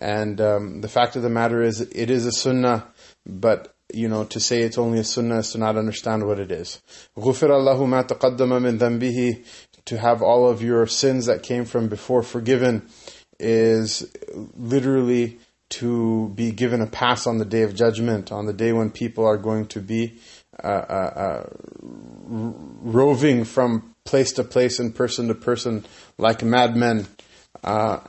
And 0.00 0.40
um, 0.40 0.80
the 0.82 0.88
fact 0.88 1.16
of 1.16 1.22
the 1.22 1.30
matter 1.30 1.62
is, 1.62 1.80
it 1.80 2.10
is 2.10 2.26
a 2.26 2.32
sunnah, 2.32 2.86
but 3.26 3.74
you 3.92 4.08
know, 4.08 4.24
to 4.24 4.38
say 4.38 4.62
it's 4.62 4.78
only 4.78 5.00
a 5.00 5.04
sunnah 5.04 5.38
is 5.38 5.52
to 5.52 5.58
not 5.58 5.76
understand 5.76 6.26
what 6.26 6.38
it 6.38 6.52
is. 6.52 6.80
غُفِرَ 7.16 7.48
اللَّهُ 7.48 7.78
مَا 7.78 8.06
تَقَدَّمَ 8.06 8.38
مِن 8.38 8.78
ذَنْبِهِ 8.78 9.44
To 9.86 9.98
have 9.98 10.22
all 10.22 10.48
of 10.48 10.62
your 10.62 10.86
sins 10.86 11.26
that 11.26 11.42
came 11.42 11.64
from 11.64 11.88
before 11.88 12.22
forgiven 12.22 12.88
is 13.40 14.08
literally 14.54 15.40
to 15.79 16.29
be 16.29 16.51
given 16.51 16.81
a 16.81 16.87
pass 16.87 17.27
on 17.27 17.37
the 17.37 17.45
day 17.45 17.63
of 17.63 17.75
judgment, 17.75 18.31
on 18.31 18.45
the 18.45 18.53
day 18.53 18.71
when 18.71 18.89
people 18.89 19.25
are 19.25 19.37
going 19.37 19.67
to 19.67 19.79
be 19.81 20.17
uh, 20.63 20.67
uh, 20.67 21.11
uh, 21.15 21.49
roving 22.27 23.43
from 23.43 23.93
place 24.05 24.31
to 24.33 24.43
place 24.43 24.79
and 24.79 24.95
person 24.95 25.27
to 25.27 25.35
person 25.35 25.85
like 26.17 26.43
madmen, 26.43 27.07
uh, 27.63 27.99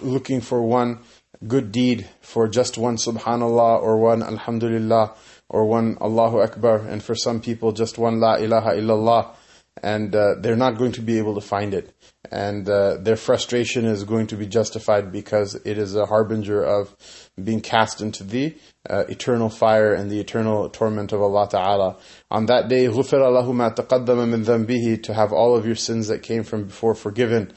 looking 0.00 0.40
for 0.40 0.62
one 0.62 0.98
good 1.46 1.70
deed, 1.70 2.08
for 2.20 2.48
just 2.48 2.76
one 2.78 2.96
subhanallah 2.96 3.80
or 3.80 3.98
one 3.98 4.22
alhamdulillah 4.22 5.14
or 5.48 5.66
one 5.66 5.98
Allahu 6.00 6.40
Akbar, 6.40 6.78
and 6.78 7.02
for 7.02 7.14
some 7.14 7.40
people 7.40 7.72
just 7.72 7.98
one 7.98 8.18
la 8.18 8.34
ilaha 8.36 8.70
illallah, 8.70 9.34
and 9.83 10.15
uh, 10.15 10.35
they're 10.39 10.55
not 10.55 10.77
going 10.77 10.91
to 10.91 11.01
be 11.01 11.17
able 11.17 11.35
to 11.35 11.41
find 11.41 11.73
it 11.73 11.93
and 12.31 12.67
uh, 12.69 12.97
their 12.97 13.15
frustration 13.15 13.85
is 13.85 14.03
going 14.03 14.27
to 14.27 14.35
be 14.35 14.47
justified 14.47 15.11
because 15.11 15.55
it 15.55 15.77
is 15.77 15.95
a 15.95 16.05
harbinger 16.05 16.63
of 16.63 16.95
being 17.41 17.61
cast 17.61 18.01
into 18.01 18.23
the 18.23 18.55
uh, 18.89 19.05
eternal 19.09 19.49
fire 19.49 19.93
and 19.93 20.09
the 20.09 20.19
eternal 20.19 20.69
torment 20.69 21.11
of 21.11 21.21
Allah 21.21 21.47
Ta'ala. 21.49 21.97
On 22.31 22.45
that 22.47 22.67
day, 22.67 22.85
غُفِرَ 22.85 23.19
لَهُ 23.19 23.45
مَا 23.47 23.75
تَقَدَّمَ 23.75 24.05
مِن 24.05 24.43
ذَنْبِهِ 24.43 25.03
To 25.03 25.13
have 25.13 25.31
all 25.31 25.55
of 25.55 25.65
your 25.65 25.75
sins 25.75 26.07
that 26.07 26.23
came 26.23 26.43
from 26.43 26.65
before 26.65 26.95
forgiven 26.95 27.53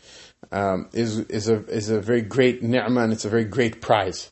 um, 0.52 0.88
is, 0.92 1.18
is, 1.20 1.48
a, 1.48 1.64
is 1.66 1.90
a 1.90 2.00
very 2.00 2.22
great 2.22 2.62
ni'mah 2.62 3.02
and 3.02 3.12
it's 3.12 3.24
a 3.24 3.30
very 3.30 3.44
great 3.44 3.80
prize. 3.80 4.30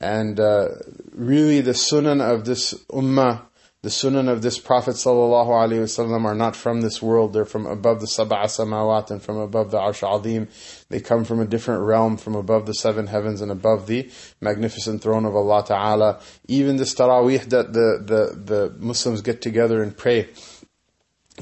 And 0.00 0.40
uh, 0.40 0.68
really 1.12 1.60
the 1.60 1.74
sunnah 1.74 2.24
of 2.24 2.44
this 2.44 2.74
ummah 2.90 3.42
the 3.81 3.89
sunan 3.89 4.27
of 4.27 4.41
this 4.41 4.59
Prophet 4.59 4.95
ﷺ 4.95 6.25
are 6.25 6.35
not 6.35 6.55
from 6.55 6.81
this 6.81 7.01
world. 7.01 7.31
They're 7.31 7.45
from 7.45 7.65
above 7.65 8.01
the 8.01 8.07
sab'a 8.07 8.43
samawat 8.43 9.09
and 9.09 9.21
from 9.21 9.37
above 9.37 9.71
the 9.71 9.77
arsh 9.77 10.03
azim. 10.03 10.49
They 10.89 10.99
come 10.99 11.23
from 11.23 11.39
a 11.39 11.45
different 11.45 11.83
realm, 11.83 12.17
from 12.17 12.35
above 12.35 12.65
the 12.65 12.73
seven 12.73 13.07
heavens 13.07 13.39
and 13.39 13.51
above 13.51 13.87
the 13.87 14.11
magnificent 14.41 15.01
throne 15.01 15.23
of 15.25 15.33
Allah 15.33 15.63
Ta'ala. 15.65 16.19
Even 16.49 16.75
this 16.75 16.93
taraweeh 16.93 17.49
that 17.49 17.71
the, 17.71 18.03
the, 18.05 18.37
the 18.37 18.75
Muslims 18.79 19.21
get 19.21 19.41
together 19.41 19.81
and 19.81 19.95
pray, 19.95 20.27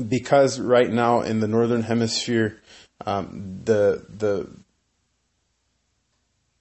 because 0.08 0.60
right 0.60 0.92
now 0.92 1.22
in 1.22 1.40
the 1.40 1.48
northern 1.48 1.82
hemisphere, 1.82 2.62
um, 3.08 3.62
the, 3.64 4.06
the 4.10 4.48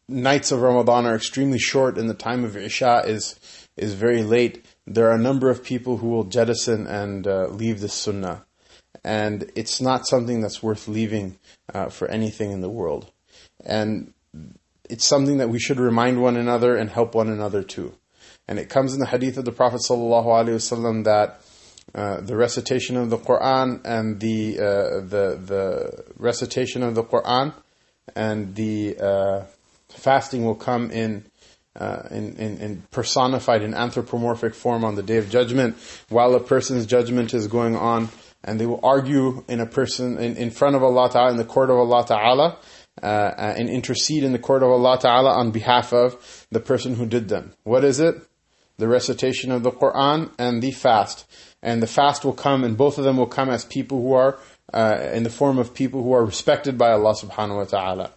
nights 0.09 0.53
of 0.53 0.63
Ramadan 0.63 1.05
are 1.05 1.17
extremely 1.17 1.59
short 1.59 1.99
and 1.99 2.09
the 2.09 2.15
time 2.15 2.45
of 2.45 2.57
Isha 2.57 3.03
is, 3.05 3.39
is 3.77 3.93
very 3.93 4.23
late 4.23 4.65
there 4.87 5.09
are 5.09 5.15
a 5.15 5.19
number 5.19 5.51
of 5.51 5.65
people 5.65 5.99
who 5.99 6.09
will 6.09 6.25
jettison 6.25 6.87
and 6.87 7.27
uh, 7.27 7.49
leave 7.49 7.81
the 7.81 7.89
sunnah. 7.89 8.45
And 9.05 9.51
it's 9.55 9.81
not 9.81 10.07
something 10.07 10.41
that's 10.41 10.63
worth 10.63 10.89
leaving 10.89 11.39
uh, 11.73 11.89
for 11.89 12.09
anything 12.09 12.51
in 12.51 12.61
the 12.61 12.71
world. 12.71 13.11
And 13.65 14.13
it's 14.89 15.05
something 15.05 15.39
that 15.39 15.49
we 15.49 15.59
should 15.59 15.79
remind 15.79 16.23
one 16.23 16.37
another 16.37 16.77
and 16.77 16.91
help 16.91 17.15
one 17.15 17.29
another 17.29 17.63
too. 17.63 17.95
And 18.49 18.59
it 18.59 18.69
comes 18.69 18.95
in 18.95 19.01
the 19.01 19.07
hadith 19.07 19.37
of 19.39 19.45
the 19.45 19.53
Prophet 19.53 19.81
ﷺ 19.89 21.05
that 21.05 21.41
uh, 21.95 22.21
the 22.21 22.37
recitation 22.37 22.97
of 22.97 23.11
the 23.11 23.19
Quran 23.19 23.81
and 23.85 24.21
the 24.21 24.59
uh, 24.59 25.01
the 25.01 25.41
the 25.41 26.05
recitation 26.17 26.83
of 26.83 26.95
the 26.95 27.05
Quran 27.05 27.55
and 28.15 28.55
the 28.55 28.97
uh, 28.99 29.45
fasting 29.89 30.45
will 30.45 30.57
come 30.57 30.91
in 30.91 31.25
uh, 31.77 32.09
in, 32.11 32.37
in, 32.37 32.59
in, 32.59 32.83
personified 32.91 33.63
in 33.63 33.75
anthropomorphic 33.75 34.55
form 34.55 34.85
on 34.85 34.95
the 34.95 35.03
day 35.03 35.19
of 35.19 35.31
judgment, 35.31 35.77
while 36.09 36.35
a 36.35 36.41
person's 36.41 36.87
judgment 36.87 37.35
is 37.35 37.47
going 37.47 37.77
on, 37.77 38.09
and 38.43 38.61
they 38.61 38.67
will 38.67 38.81
argue 38.83 39.45
in 39.49 39.61
a 39.61 39.67
person 39.67 40.19
in, 40.19 40.37
in 40.37 40.51
front 40.51 40.77
of 40.77 40.83
Allah 40.83 41.11
Ta'ala, 41.11 41.31
in 41.31 41.37
the 41.37 41.45
court 41.45 41.71
of 41.71 41.77
Allah 41.77 42.07
Ta'ala, 42.07 42.59
uh, 43.03 43.07
uh, 43.07 43.55
and 43.59 43.69
intercede 43.69 44.25
in 44.25 44.33
the 44.33 44.39
court 44.39 44.63
of 44.63 44.71
Allah 44.71 44.99
Ta'ala 44.99 45.33
on 45.35 45.51
behalf 45.51 45.93
of 45.93 46.47
the 46.51 46.61
person 46.61 46.95
who 46.95 47.05
did 47.05 47.29
them. 47.29 47.53
What 47.65 47.85
is 47.85 48.01
it? 48.01 48.15
The 48.79 48.89
recitation 48.89 49.53
of 49.53 49.63
the 49.63 49.71
Quran 49.71 50.31
and 50.39 50.63
the 50.63 50.71
fast. 50.71 51.27
And 51.63 51.83
the 51.83 51.87
fast 51.87 52.25
will 52.25 52.33
come, 52.33 52.65
and 52.65 52.77
both 52.77 52.97
of 52.97 53.05
them 53.05 53.17
will 53.17 53.27
come 53.27 53.51
as 53.51 53.65
people 53.65 54.01
who 54.01 54.15
are, 54.15 54.39
uh, 54.73 55.11
in 55.13 55.25
the 55.25 55.31
form 55.31 55.59
of 55.59 55.75
people 55.75 56.03
who 56.03 56.13
are 56.13 56.25
respected 56.25 56.79
by 56.79 56.93
Allah 56.93 57.15
Subhanahu 57.15 57.57
wa 57.57 57.65
Ta'ala. 57.65 58.11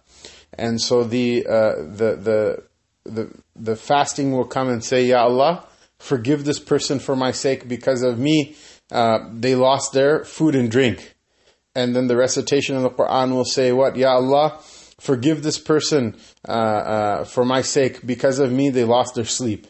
And 0.54 0.80
so 0.80 1.04
the, 1.04 1.46
uh, 1.46 1.74
the, 1.76 2.16
the, 2.16 2.62
the, 3.04 3.30
the 3.56 3.76
fasting 3.76 4.32
will 4.32 4.46
come 4.46 4.68
and 4.68 4.84
say, 4.84 5.04
Ya 5.04 5.22
Allah, 5.24 5.64
forgive 5.98 6.44
this 6.44 6.58
person 6.58 6.98
for 6.98 7.16
my 7.16 7.32
sake 7.32 7.68
because 7.68 8.02
of 8.02 8.18
me. 8.18 8.56
Uh, 8.90 9.28
they 9.32 9.54
lost 9.54 9.92
their 9.92 10.24
food 10.24 10.54
and 10.54 10.70
drink. 10.70 11.14
And 11.74 11.94
then 11.94 12.08
the 12.08 12.16
recitation 12.16 12.76
of 12.76 12.82
the 12.82 12.90
Quran 12.90 13.32
will 13.32 13.44
say, 13.44 13.72
what? 13.72 13.96
Ya 13.96 14.14
Allah, 14.14 14.58
forgive 14.98 15.42
this 15.42 15.58
person 15.58 16.16
uh, 16.48 16.52
uh, 16.52 17.24
for 17.24 17.44
my 17.44 17.62
sake 17.62 18.04
because 18.04 18.38
of 18.38 18.52
me 18.52 18.70
they 18.70 18.84
lost 18.84 19.14
their 19.14 19.24
sleep. 19.24 19.66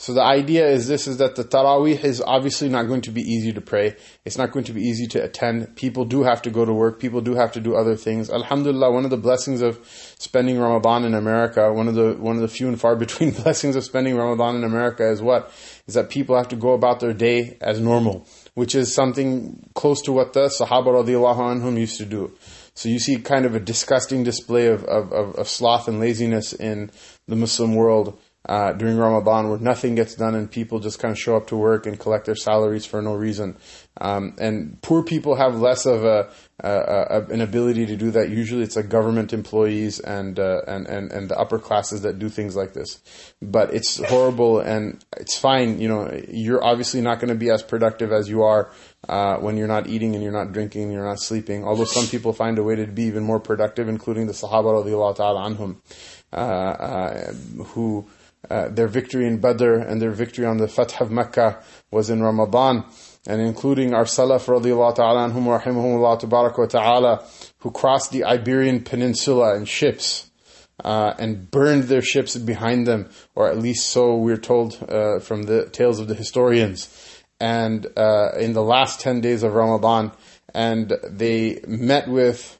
So 0.00 0.14
the 0.14 0.22
idea 0.22 0.66
is 0.66 0.88
this 0.88 1.06
is 1.06 1.18
that 1.18 1.36
the 1.36 1.44
Taraweeh 1.44 2.02
is 2.04 2.22
obviously 2.22 2.70
not 2.70 2.84
going 2.84 3.02
to 3.02 3.10
be 3.10 3.20
easy 3.20 3.52
to 3.52 3.60
pray. 3.60 3.96
It's 4.24 4.38
not 4.38 4.50
going 4.50 4.64
to 4.64 4.72
be 4.72 4.80
easy 4.80 5.06
to 5.08 5.22
attend. 5.22 5.76
People 5.76 6.06
do 6.06 6.22
have 6.22 6.40
to 6.40 6.50
go 6.50 6.64
to 6.64 6.72
work. 6.72 6.98
People 6.98 7.20
do 7.20 7.34
have 7.34 7.52
to 7.52 7.60
do 7.60 7.76
other 7.76 7.96
things. 7.96 8.30
Alhamdulillah, 8.30 8.90
one 8.92 9.04
of 9.04 9.10
the 9.10 9.18
blessings 9.18 9.60
of 9.60 9.78
spending 10.18 10.58
Ramadan 10.58 11.04
in 11.04 11.12
America, 11.12 11.70
one 11.70 11.86
of 11.86 11.96
the 11.96 12.14
one 12.14 12.36
of 12.36 12.40
the 12.40 12.48
few 12.48 12.66
and 12.66 12.80
far 12.80 12.96
between 13.04 13.32
blessings 13.32 13.76
of 13.76 13.84
spending 13.84 14.16
Ramadan 14.16 14.56
in 14.56 14.64
America 14.64 15.06
is 15.06 15.20
what? 15.20 15.52
Is 15.86 15.92
that 15.92 16.08
people 16.08 16.34
have 16.34 16.48
to 16.48 16.56
go 16.56 16.72
about 16.72 17.00
their 17.00 17.12
day 17.12 17.58
as 17.60 17.78
normal, 17.78 18.26
which 18.54 18.74
is 18.74 18.94
something 18.94 19.68
close 19.74 20.00
to 20.02 20.12
what 20.12 20.32
the 20.32 20.46
Sahaba 20.46 21.04
radiallahu 21.04 21.60
anhum 21.60 21.78
used 21.78 21.98
to 21.98 22.06
do. 22.06 22.32
So 22.72 22.88
you 22.88 22.98
see 22.98 23.16
kind 23.16 23.44
of 23.44 23.54
a 23.54 23.60
disgusting 23.60 24.24
display 24.24 24.68
of, 24.68 24.82
of, 24.84 25.12
of, 25.12 25.34
of 25.34 25.46
sloth 25.46 25.88
and 25.88 26.00
laziness 26.00 26.54
in 26.54 26.90
the 27.28 27.36
Muslim 27.36 27.74
world 27.74 28.18
uh, 28.48 28.72
during 28.72 28.96
Ramadan 28.96 29.50
where 29.50 29.58
nothing 29.58 29.94
gets 29.94 30.14
done 30.14 30.34
and 30.34 30.50
people 30.50 30.80
just 30.80 30.98
kind 30.98 31.12
of 31.12 31.18
show 31.18 31.36
up 31.36 31.48
to 31.48 31.56
work 31.56 31.86
and 31.86 32.00
collect 32.00 32.24
their 32.24 32.34
salaries 32.34 32.86
for 32.86 33.02
no 33.02 33.14
reason. 33.14 33.56
Um, 34.00 34.34
and 34.38 34.80
poor 34.80 35.02
people 35.02 35.36
have 35.36 35.60
less 35.60 35.84
of 35.84 36.04
a, 36.04 36.30
a, 36.58 36.70
a, 36.70 37.24
an 37.26 37.42
ability 37.42 37.84
to 37.86 37.96
do 37.96 38.10
that. 38.12 38.30
Usually, 38.30 38.62
it's 38.62 38.76
like 38.76 38.88
government 38.88 39.34
employees 39.34 40.00
and, 40.00 40.38
uh, 40.38 40.62
and 40.66 40.86
and 40.86 41.12
and 41.12 41.28
the 41.28 41.38
upper 41.38 41.58
classes 41.58 42.02
that 42.02 42.18
do 42.18 42.30
things 42.30 42.56
like 42.56 42.72
this. 42.72 43.00
But 43.42 43.74
it's 43.74 44.02
horrible, 44.08 44.60
and 44.60 45.04
it's 45.18 45.36
fine. 45.36 45.78
You 45.78 45.88
know, 45.88 46.22
you're 46.28 46.64
obviously 46.64 47.02
not 47.02 47.18
going 47.18 47.28
to 47.28 47.34
be 47.34 47.50
as 47.50 47.62
productive 47.62 48.10
as 48.10 48.28
you 48.28 48.42
are 48.42 48.70
uh, 49.08 49.36
when 49.36 49.58
you're 49.58 49.68
not 49.68 49.86
eating 49.86 50.14
and 50.14 50.22
you're 50.22 50.32
not 50.32 50.52
drinking 50.52 50.84
and 50.84 50.92
you're 50.92 51.04
not 51.04 51.20
sleeping. 51.20 51.64
Although 51.64 51.84
some 51.84 52.06
people 52.06 52.32
find 52.32 52.58
a 52.58 52.62
way 52.62 52.76
to 52.76 52.86
be 52.86 53.02
even 53.02 53.24
more 53.24 53.40
productive, 53.40 53.88
including 53.88 54.26
the 54.26 54.32
Sahaba 54.32 54.82
radiallahu 54.82 55.16
ta'ala 55.16 55.50
anhum, 55.50 55.76
uh, 56.32 56.36
uh, 56.36 57.32
who 57.74 58.08
uh, 58.50 58.68
their 58.68 58.88
victory 58.88 59.26
in 59.26 59.38
Badr 59.38 59.74
and 59.74 60.02
their 60.02 60.10
victory 60.10 60.44
on 60.44 60.56
the 60.56 60.66
Fath 60.66 61.00
of 61.00 61.10
Mecca 61.10 61.62
was 61.90 62.10
in 62.10 62.20
Ramadan, 62.20 62.84
and 63.26 63.40
including 63.40 63.94
our 63.94 64.04
Salaf 64.04 64.46
radiallahu 64.46 64.96
ta'ala 64.96 65.30
anhum 65.30 66.70
ta'ala, 66.70 67.24
who 67.58 67.70
crossed 67.70 68.10
the 68.10 68.24
Iberian 68.24 68.82
Peninsula 68.82 69.56
in 69.56 69.66
ships, 69.66 70.30
uh, 70.84 71.14
and 71.18 71.50
burned 71.50 71.84
their 71.84 72.02
ships 72.02 72.36
behind 72.36 72.86
them, 72.86 73.08
or 73.36 73.48
at 73.48 73.58
least 73.58 73.88
so 73.88 74.16
we're 74.16 74.36
told 74.36 74.82
uh, 74.88 75.20
from 75.20 75.44
the 75.44 75.68
tales 75.70 76.00
of 76.00 76.08
the 76.08 76.14
historians. 76.14 76.88
And 77.38 77.86
uh, 77.96 78.32
in 78.38 78.52
the 78.52 78.64
last 78.64 79.00
10 79.00 79.20
days 79.20 79.44
of 79.44 79.54
Ramadan, 79.54 80.12
and 80.52 80.92
they 81.08 81.60
met 81.68 82.08
with, 82.08 82.58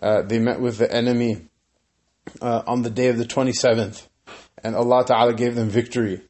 uh, 0.00 0.22
they 0.22 0.38
met 0.38 0.60
with 0.60 0.78
the 0.78 0.92
enemy 0.92 1.48
on 2.40 2.82
the 2.82 2.90
day 2.90 3.08
of 3.08 3.18
the 3.18 3.24
27th 3.24 4.06
and 4.62 4.74
Allah 4.76 5.04
Ta'ala 5.04 5.34
gave 5.34 5.54
them 5.54 5.68
victory. 5.68 6.22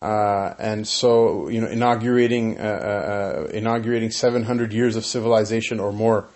Uh, 0.00 0.54
and 0.58 0.86
so, 0.86 1.48
you 1.48 1.60
know, 1.60 1.66
inaugurating, 1.66 2.58
uh, 2.58 2.62
uh, 2.62 2.66
uh 2.66 3.50
inaugurating 3.52 4.10
700 4.10 4.72
years 4.72 4.96
of 4.96 5.04
civilization 5.04 5.80
or 5.80 5.92
more. 5.92 6.28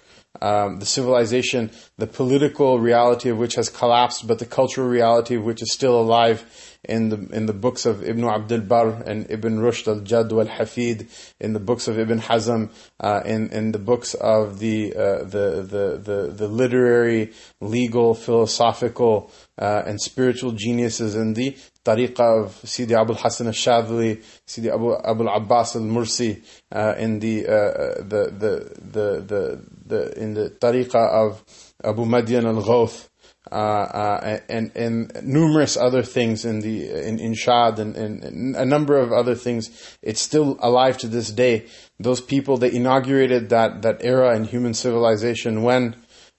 Um, 0.42 0.80
the 0.80 0.86
civilization, 0.86 1.70
the 1.96 2.08
political 2.08 2.80
reality 2.80 3.30
of 3.30 3.38
which 3.38 3.54
has 3.54 3.68
collapsed, 3.68 4.26
but 4.26 4.40
the 4.40 4.46
cultural 4.46 4.88
reality 4.88 5.36
of 5.36 5.44
which 5.44 5.62
is 5.62 5.72
still 5.72 5.98
alive 6.00 6.73
in 6.88 7.08
the 7.08 7.16
in 7.32 7.46
the 7.46 7.52
books 7.52 7.86
of 7.86 8.02
Ibn 8.02 8.24
Abdul 8.24 8.62
and 9.06 9.30
Ibn 9.30 9.58
Rushd 9.58 9.88
al 9.88 10.00
Jad 10.00 10.30
wal 10.32 10.46
Hafid, 10.46 11.08
in 11.40 11.52
the 11.52 11.60
books 11.60 11.88
of 11.88 11.98
Ibn 11.98 12.20
Hazm, 12.20 12.70
uh, 13.00 13.22
in 13.24 13.50
in 13.50 13.72
the 13.72 13.78
books 13.78 14.14
of 14.14 14.58
the 14.58 14.94
uh, 14.94 15.24
the, 15.24 15.66
the 15.68 16.00
the 16.02 16.32
the 16.32 16.48
literary, 16.48 17.32
legal, 17.60 18.14
philosophical 18.14 19.30
uh, 19.58 19.82
and 19.86 20.00
spiritual 20.00 20.52
geniuses 20.52 21.14
in 21.14 21.34
the 21.34 21.56
tariqah 21.84 22.44
of 22.44 22.68
Sidi 22.68 22.94
Abu 22.94 23.14
Hassan 23.14 23.46
al-Shadli, 23.48 24.22
Sidi 24.46 24.70
Abu, 24.70 24.94
Abu 24.94 25.28
Abbas 25.28 25.76
al-Mursi, 25.76 26.42
uh, 26.72 26.94
in 26.98 27.18
the, 27.20 27.46
uh, 27.46 28.02
the, 28.02 28.32
the, 28.38 28.72
the, 28.80 29.20
the, 29.20 29.64
the, 29.86 30.18
in 30.22 30.34
the 30.34 30.50
tariqah 30.50 31.28
of 31.28 31.44
Abu 31.82 32.04
Madian 32.04 32.44
al-Ghawth, 32.46 33.10
uh, 33.52 33.54
uh, 33.54 34.40
and, 34.48 34.74
and 34.74 35.12
numerous 35.22 35.76
other 35.76 36.02
things 36.02 36.46
in 36.46 36.60
the, 36.60 36.90
in, 37.06 37.18
in 37.18 37.34
Shad 37.34 37.78
and, 37.78 37.94
and, 37.94 38.56
a 38.56 38.64
number 38.64 38.96
of 38.96 39.12
other 39.12 39.34
things. 39.34 39.98
It's 40.00 40.20
still 40.20 40.56
alive 40.60 40.96
to 40.98 41.08
this 41.08 41.30
day. 41.30 41.66
Those 42.00 42.22
people, 42.22 42.56
they 42.56 42.72
inaugurated 42.72 43.50
that, 43.50 43.82
that 43.82 43.98
era 44.00 44.34
in 44.34 44.44
human 44.44 44.72
civilization 44.72 45.62
when, 45.62 45.94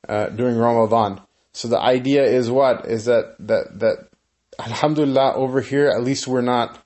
uh, 0.10 0.30
during 0.30 0.58
Ramadan. 0.58 1.22
So 1.54 1.68
the 1.68 1.80
idea 1.80 2.24
is 2.24 2.50
what? 2.50 2.88
Is 2.88 3.06
that, 3.06 3.36
that, 3.40 3.80
that 3.80 4.10
alhamdulillah, 4.60 5.36
over 5.36 5.62
here, 5.62 5.90
at 5.90 6.04
least 6.04 6.28
we're 6.28 6.42
not, 6.42 6.84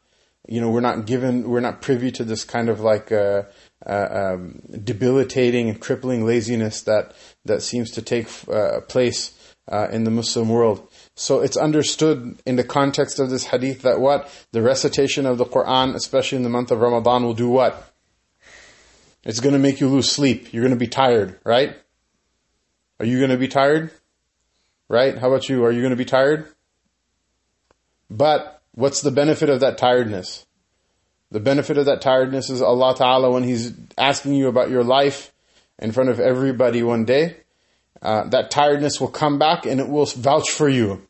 you 0.49 0.59
know, 0.59 0.69
we're 0.69 0.81
not 0.81 1.05
given, 1.05 1.49
we're 1.49 1.61
not 1.61 1.81
privy 1.81 2.11
to 2.11 2.25
this 2.25 2.43
kind 2.43 2.67
of 2.67 2.81
like, 2.81 3.11
uh, 3.11 3.43
uh, 3.85 4.33
um, 4.33 4.61
debilitating 4.83 5.69
and 5.69 5.79
crippling 5.79 6.25
laziness 6.25 6.81
that, 6.81 7.13
that 7.45 7.61
seems 7.61 7.91
to 7.91 8.01
take 8.01 8.27
uh, 8.49 8.81
place 8.81 9.33
uh, 9.69 9.87
in 9.91 10.03
the 10.03 10.11
Muslim 10.11 10.49
world. 10.49 10.87
So 11.15 11.41
it's 11.41 11.57
understood 11.57 12.39
in 12.45 12.55
the 12.55 12.63
context 12.63 13.19
of 13.19 13.29
this 13.29 13.45
hadith 13.45 13.83
that 13.83 13.99
what? 13.99 14.29
The 14.51 14.61
recitation 14.61 15.25
of 15.25 15.37
the 15.37 15.45
Quran, 15.45 15.95
especially 15.95 16.37
in 16.37 16.43
the 16.43 16.49
month 16.49 16.71
of 16.71 16.79
Ramadan, 16.79 17.23
will 17.23 17.33
do 17.33 17.49
what? 17.49 17.93
It's 19.23 19.39
going 19.39 19.53
to 19.53 19.59
make 19.59 19.79
you 19.79 19.87
lose 19.87 20.09
sleep. 20.09 20.53
You're 20.53 20.63
going 20.63 20.73
to 20.73 20.79
be 20.79 20.87
tired, 20.87 21.39
right? 21.43 21.75
Are 22.99 23.05
you 23.05 23.17
going 23.17 23.31
to 23.31 23.37
be 23.37 23.47
tired? 23.47 23.91
Right? 24.87 25.17
How 25.17 25.27
about 25.27 25.49
you? 25.49 25.63
Are 25.65 25.71
you 25.71 25.81
going 25.81 25.91
to 25.91 25.97
be 25.97 26.05
tired? 26.05 26.47
But 28.09 28.61
what's 28.73 29.01
the 29.01 29.11
benefit 29.11 29.49
of 29.49 29.59
that 29.59 29.77
tiredness? 29.77 30.45
The 31.31 31.39
benefit 31.39 31.77
of 31.77 31.85
that 31.85 32.01
tiredness 32.01 32.49
is 32.49 32.61
Allah 32.61 32.95
Ta'ala 32.95 33.29
when 33.29 33.43
He's 33.43 33.73
asking 33.97 34.33
you 34.33 34.47
about 34.47 34.71
your 34.71 34.83
life 34.83 35.31
in 35.77 35.91
front 35.91 36.09
of 36.09 36.19
everybody 36.19 36.81
one 36.81 37.05
day, 37.05 37.37
uh, 38.01 38.25
that 38.29 38.51
tiredness 38.51 38.99
will 38.99 39.09
come 39.09 39.39
back 39.39 39.65
and 39.65 39.79
it 39.79 39.89
will 39.89 40.05
vouch 40.05 40.49
for 40.51 40.69
you. 40.69 41.05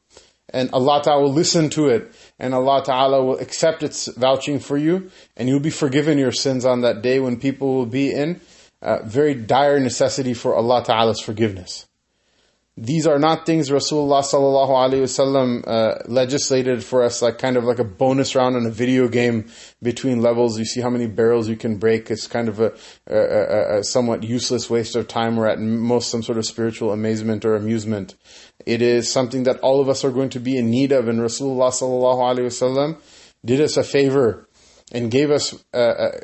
And 0.52 0.72
Allah 0.74 1.02
Ta'ala 1.04 1.24
will 1.24 1.34
listen 1.34 1.70
to 1.72 1.90
it. 1.90 2.12
And 2.40 2.56
Allah 2.56 2.84
Ta'ala 2.84 3.24
will 3.24 3.38
accept 3.38 3.84
its 3.84 4.08
vouching 4.08 4.60
for 4.60 4.78
you. 4.78 5.12
And 5.38 5.48
you'll 5.48 5.60
be 5.60 5.70
forgiven 5.70 6.18
your 6.18 6.32
sins 6.32 6.66
on 6.66 6.82
that 6.82 7.04
day 7.04 7.20
when 7.20 7.40
people 7.40 7.76
will 7.76 7.86
be 7.86 8.12
in 8.12 8.42
uh, 8.82 9.04
very 9.04 9.36
dire 9.36 9.80
necessity 9.80 10.34
for 10.34 10.56
Allah 10.56 10.84
Ta'ala's 10.84 11.20
forgiveness 11.20 11.86
these 12.82 13.06
are 13.06 13.20
not 13.20 13.46
things 13.46 13.70
Rasulullah 13.70 14.24
sallallahu 14.24 14.70
alaihi 14.70 15.02
wasallam 15.02 15.68
uh, 15.68 15.96
legislated 16.06 16.82
for 16.82 17.04
us, 17.04 17.22
like 17.22 17.38
kind 17.38 17.58
of 17.58 17.66
like 17.66 17.80
a 17.80 17.84
bonus 17.84 18.36
round 18.36 18.56
in 18.56 18.66
a 18.66 18.72
video 18.72 19.10
game 19.10 19.50
between 19.84 20.22
levels. 20.22 20.58
You 20.58 20.64
see 20.64 20.80
how 20.80 20.90
many 20.90 21.06
barrels 21.06 21.50
you 21.50 21.58
can 21.58 21.78
break. 21.78 22.10
It's 22.10 22.26
kind 22.26 22.48
of 22.48 22.62
a, 22.62 22.72
a, 23.08 23.80
a 23.80 23.84
somewhat 23.84 24.24
useless 24.24 24.70
waste 24.70 24.96
of 24.96 25.10
time, 25.10 25.38
or 25.38 25.46
at 25.46 25.60
most 25.60 26.10
some 26.10 26.24
sort 26.24 26.38
of 26.38 26.46
spiritual 26.46 26.94
amazement 26.94 27.44
or 27.44 27.56
amusement. 27.56 28.16
It 28.66 28.82
is 28.82 29.12
something 29.12 29.44
that 29.44 29.60
all 29.60 29.82
of 29.82 29.90
us 29.90 30.06
are 30.06 30.12
going 30.12 30.30
to 30.30 30.40
be 30.40 30.58
in 30.58 30.70
need 30.70 30.94
of, 30.94 31.10
and 31.10 31.20
Rasulullah 31.20 31.72
sallallahu 31.72 32.38
alaihi 32.38 32.48
wasallam 32.48 32.98
did 33.44 33.60
us 33.60 33.76
a 33.76 33.84
favor 33.84 34.48
and 34.94 35.12
gave 35.12 35.32
us 35.32 35.54
uh, 35.74 35.78
uh, 35.78 36.20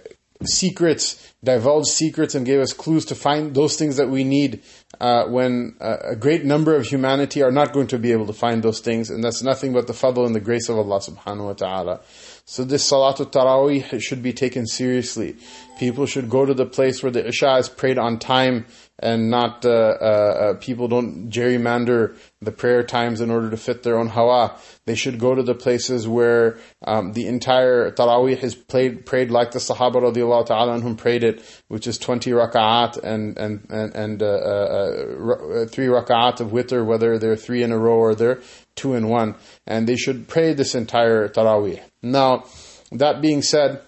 secrets, 0.46 1.34
divulged 1.46 1.88
secrets, 1.88 2.36
and 2.36 2.46
gave 2.46 2.60
us 2.60 2.74
clues 2.74 3.06
to 3.06 3.16
find 3.16 3.56
those 3.56 3.78
things 3.78 3.98
that 3.98 4.10
we 4.10 4.24
need 4.24 4.64
uh, 5.00 5.26
when 5.26 5.76
uh, 5.80 5.98
a 6.04 6.16
great 6.16 6.44
number 6.44 6.76
of 6.76 6.86
humanity 6.86 7.42
are 7.44 7.52
not 7.52 7.72
going 7.72 7.88
to 7.88 8.00
be 8.00 8.12
able 8.12 8.26
to 8.26 8.34
find 8.34 8.64
those 8.64 8.80
things, 8.80 9.10
and 9.10 9.24
that's 9.24 9.42
nothing 9.42 9.72
but 9.74 9.88
the 9.88 9.94
fadl 9.94 10.26
and 10.26 10.36
the 10.36 10.40
grace 10.40 10.68
of 10.70 10.78
Allah 10.78 11.00
subhanahu 11.00 11.46
wa 11.46 11.54
ta'ala. 11.54 12.02
So 12.48 12.64
this 12.64 12.90
Salatul 12.90 13.32
Taraweeh 13.32 14.00
should 14.00 14.22
be 14.22 14.32
taken 14.32 14.68
seriously. 14.68 15.36
People 15.80 16.06
should 16.06 16.30
go 16.30 16.46
to 16.46 16.54
the 16.54 16.68
place 16.68 17.02
where 17.02 17.12
the 17.12 17.28
Isha 17.28 17.56
is 17.58 17.70
prayed 17.70 17.98
on 17.98 18.20
time 18.20 18.68
and 19.00 19.30
not 19.30 19.66
uh, 19.66 19.70
uh, 19.70 20.04
uh, 20.04 20.54
people 20.56 20.88
don't 20.88 21.30
gerrymander 21.30 22.16
the 22.42 22.52
prayer 22.52 22.84
times 22.84 23.20
in 23.20 23.32
order 23.32 23.50
to 23.50 23.58
fit 23.58 23.84
their 23.84 23.98
own 23.98 24.08
hawa. 24.08 24.58
They 24.86 24.96
should 24.96 25.20
go 25.20 25.36
to 25.36 25.44
the 25.44 25.56
places 25.56 26.08
where 26.08 26.60
um, 26.86 27.14
the 27.14 27.28
entire 27.28 27.92
Taraweeh 27.92 28.42
is 28.42 28.56
played, 28.56 29.06
prayed 29.06 29.32
like 29.32 29.52
the 29.52 29.60
Sahaba 29.60 29.96
radiallahu 29.96 30.46
ta'ala 30.46 30.74
and 30.76 30.84
whom 30.84 30.96
prayed 30.96 31.24
it, 31.24 31.35
which 31.68 31.88
is 31.88 31.98
20 31.98 32.32
raka'at 32.32 32.98
and, 33.04 33.38
and, 33.38 33.66
and, 33.70 33.96
and 33.96 34.24
uh, 34.24 34.26
uh, 34.26 34.30
uh, 34.30 35.66
three 35.68 35.88
raka'at 35.88 36.40
of 36.40 36.50
witr, 36.50 36.86
whether 36.86 37.18
they're 37.18 37.36
three 37.36 37.64
in 37.64 37.72
a 37.72 37.78
row 37.78 37.98
or 37.98 38.16
they're 38.16 38.42
two 38.76 38.94
in 38.94 39.08
one. 39.08 39.36
And 39.66 39.88
they 39.88 39.96
should 39.96 40.28
pray 40.28 40.54
this 40.54 40.76
entire 40.76 41.28
Taraweeh. 41.28 41.82
Now, 42.02 42.46
that 42.92 43.22
being 43.22 43.42
said, 43.42 43.82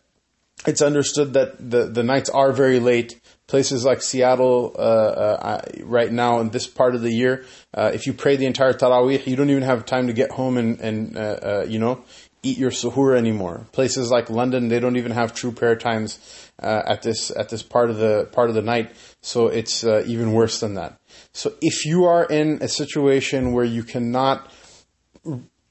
it's 0.66 0.82
understood 0.82 1.34
that 1.34 1.58
the, 1.58 1.86
the 1.86 2.04
nights 2.04 2.30
are 2.30 2.52
very 2.52 2.80
late 2.80 3.20
places 3.48 3.86
like 3.86 4.02
Seattle 4.02 4.76
uh, 4.78 4.82
uh, 4.82 5.62
right 5.84 6.12
now 6.12 6.40
in 6.42 6.50
this 6.50 6.68
part 6.68 6.96
of 6.96 7.02
the 7.02 7.12
year, 7.12 7.46
uh, 7.78 7.92
if 7.94 8.08
you 8.08 8.14
pray 8.14 8.36
the 8.36 8.48
entire 8.48 8.74
Taraweeh, 8.74 9.28
you 9.28 9.36
don't 9.36 9.52
even 9.52 9.62
have 9.62 9.86
time 9.86 10.08
to 10.08 10.14
get 10.14 10.32
home 10.32 10.58
and, 10.58 10.80
and 10.80 11.16
uh, 11.16 11.20
uh, 11.20 11.66
you 11.68 11.78
know, 11.78 12.04
eat 12.42 12.58
your 12.58 12.72
suhoor 12.72 13.16
anymore. 13.16 13.68
Places 13.72 14.10
like 14.10 14.32
London, 14.32 14.68
they 14.68 14.80
don't 14.80 14.98
even 14.98 15.12
have 15.12 15.36
true 15.36 15.52
prayer 15.52 15.76
times 15.76 16.18
uh, 16.62 16.82
at 16.88 17.04
this 17.04 17.30
at 17.30 17.50
this 17.50 17.62
part 17.62 17.92
of 17.92 17.98
the 17.98 18.28
part 18.32 18.50
of 18.50 18.56
the 18.56 18.64
night, 18.64 18.96
so 19.22 19.48
it's 19.48 19.84
even 19.84 20.34
worse 20.34 20.60
than 20.60 20.74
that. 20.74 21.00
So 21.34 21.54
if 21.62 21.86
you 21.86 22.06
are 22.06 22.26
in 22.26 22.58
a 22.62 22.68
situation 22.68 23.54
where 23.54 23.66
you 23.66 23.84
cannot 23.84 24.52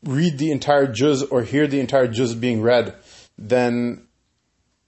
read 0.05 0.39
the 0.39 0.53
entire 0.53 0.87
juz 0.87 1.25
or 1.25 1.43
hear 1.43 1.67
the 1.67 1.81
entire 1.81 2.07
juz 2.07 2.35
being 2.37 2.63
read, 2.63 2.95
then 3.37 4.06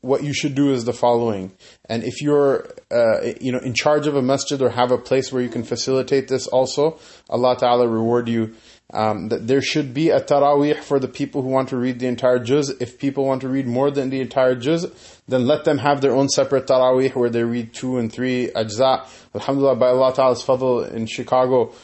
what 0.00 0.22
you 0.22 0.32
should 0.32 0.54
do 0.54 0.72
is 0.72 0.84
the 0.84 0.92
following. 0.92 1.52
And 1.88 2.04
if 2.04 2.22
you're, 2.22 2.68
uh, 2.90 3.32
you 3.40 3.52
know, 3.52 3.58
in 3.58 3.74
charge 3.74 4.06
of 4.06 4.14
a 4.14 4.22
masjid 4.22 4.61
or 4.62 4.70
have 4.70 4.92
a 4.92 4.98
place 4.98 5.32
where 5.32 5.42
you 5.42 5.48
can 5.48 5.64
facilitate 5.64 6.28
this 6.28 6.46
also, 6.46 6.98
Allah 7.28 7.56
Ta'ala 7.58 7.88
reward 7.88 8.28
you. 8.28 8.54
Um, 8.90 9.28
that 9.28 9.46
there 9.46 9.61
should 9.61 9.92
be 9.92 10.08
a 10.08 10.18
taraweeh 10.18 10.78
for 10.78 10.98
the 10.98 11.08
people 11.08 11.42
who 11.42 11.50
want 11.50 11.68
to 11.68 11.76
read 11.76 11.98
the 11.98 12.06
entire 12.06 12.38
juz. 12.38 12.70
If 12.70 12.98
people 12.98 13.26
want 13.26 13.42
to 13.42 13.48
read 13.48 13.66
more 13.66 13.90
than 13.90 14.08
the 14.08 14.22
entire 14.22 14.54
juz, 14.54 14.87
then 15.28 15.46
let 15.46 15.66
them 15.66 15.76
have 15.76 16.00
their 16.00 16.12
own 16.12 16.30
separate 16.30 16.66
taraweeh 16.66 17.14
where 17.14 17.28
they 17.28 17.44
read 17.44 17.74
two 17.74 17.98
and 17.98 18.11
three 18.11 18.46
ajza. 18.46 19.06
Alhamdulillah, 19.34 19.76
by 19.76 19.88
Allah 19.88 20.14
Ta'ala's 20.14 20.42
fadl 20.42 20.90
in 20.90 21.04
Chicago, 21.04 21.74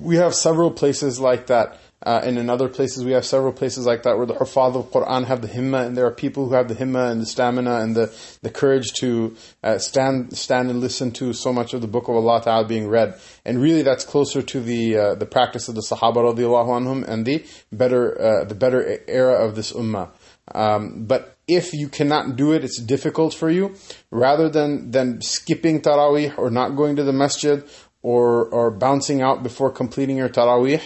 we 0.00 0.14
have 0.16 0.32
several 0.32 0.70
places 0.70 1.18
like 1.18 1.48
that. 1.48 1.76
Uh, 2.04 2.20
and 2.22 2.38
in 2.38 2.48
other 2.48 2.68
places, 2.68 3.04
we 3.04 3.10
have 3.10 3.24
several 3.24 3.52
places 3.52 3.84
like 3.84 4.04
that 4.04 4.16
where 4.16 4.26
the 4.26 4.34
Hufadh 4.34 4.76
of 4.76 4.90
Quran 4.92 5.24
have 5.24 5.42
the 5.42 5.48
himma, 5.48 5.84
and 5.84 5.96
there 5.96 6.06
are 6.06 6.12
people 6.12 6.48
who 6.48 6.54
have 6.54 6.68
the 6.68 6.74
himma 6.74 7.10
and 7.10 7.20
the 7.20 7.26
stamina 7.26 7.80
and 7.80 7.96
the, 7.96 8.14
the 8.42 8.50
courage 8.50 8.92
to 9.00 9.36
uh, 9.64 9.78
stand 9.78 10.36
stand 10.36 10.70
and 10.70 10.80
listen 10.80 11.10
to 11.10 11.32
so 11.32 11.52
much 11.52 11.74
of 11.74 11.80
the 11.80 11.88
Book 11.88 12.08
of 12.08 12.14
Allah 12.14 12.40
Ta'ala 12.40 12.66
being 12.68 12.88
read. 12.88 13.20
And 13.44 13.60
really, 13.60 13.82
that's 13.82 14.04
closer 14.04 14.42
to 14.42 14.60
the 14.60 14.96
uh, 14.96 15.14
the 15.16 15.26
practice 15.26 15.68
of 15.68 15.74
the 15.74 15.80
Sahaba 15.80 16.16
radiallahu 16.16 16.68
anhum 16.68 17.08
and 17.08 17.26
the 17.26 17.44
better 17.72 18.20
uh, 18.20 18.44
the 18.44 18.54
better 18.54 19.00
era 19.08 19.44
of 19.44 19.56
this 19.56 19.72
ummah. 19.72 20.10
Um, 20.54 21.04
but 21.04 21.36
if 21.48 21.72
you 21.72 21.88
cannot 21.88 22.36
do 22.36 22.52
it, 22.52 22.62
it's 22.62 22.80
difficult 22.80 23.34
for 23.34 23.50
you. 23.50 23.74
Rather 24.12 24.48
than 24.48 24.92
than 24.92 25.20
skipping 25.20 25.80
tarawih 25.80 26.38
or 26.38 26.50
not 26.50 26.76
going 26.76 26.94
to 26.96 27.02
the 27.02 27.12
masjid 27.12 27.64
or 28.02 28.46
or 28.46 28.70
bouncing 28.70 29.20
out 29.20 29.42
before 29.42 29.70
completing 29.72 30.16
your 30.16 30.28
tarawih 30.28 30.80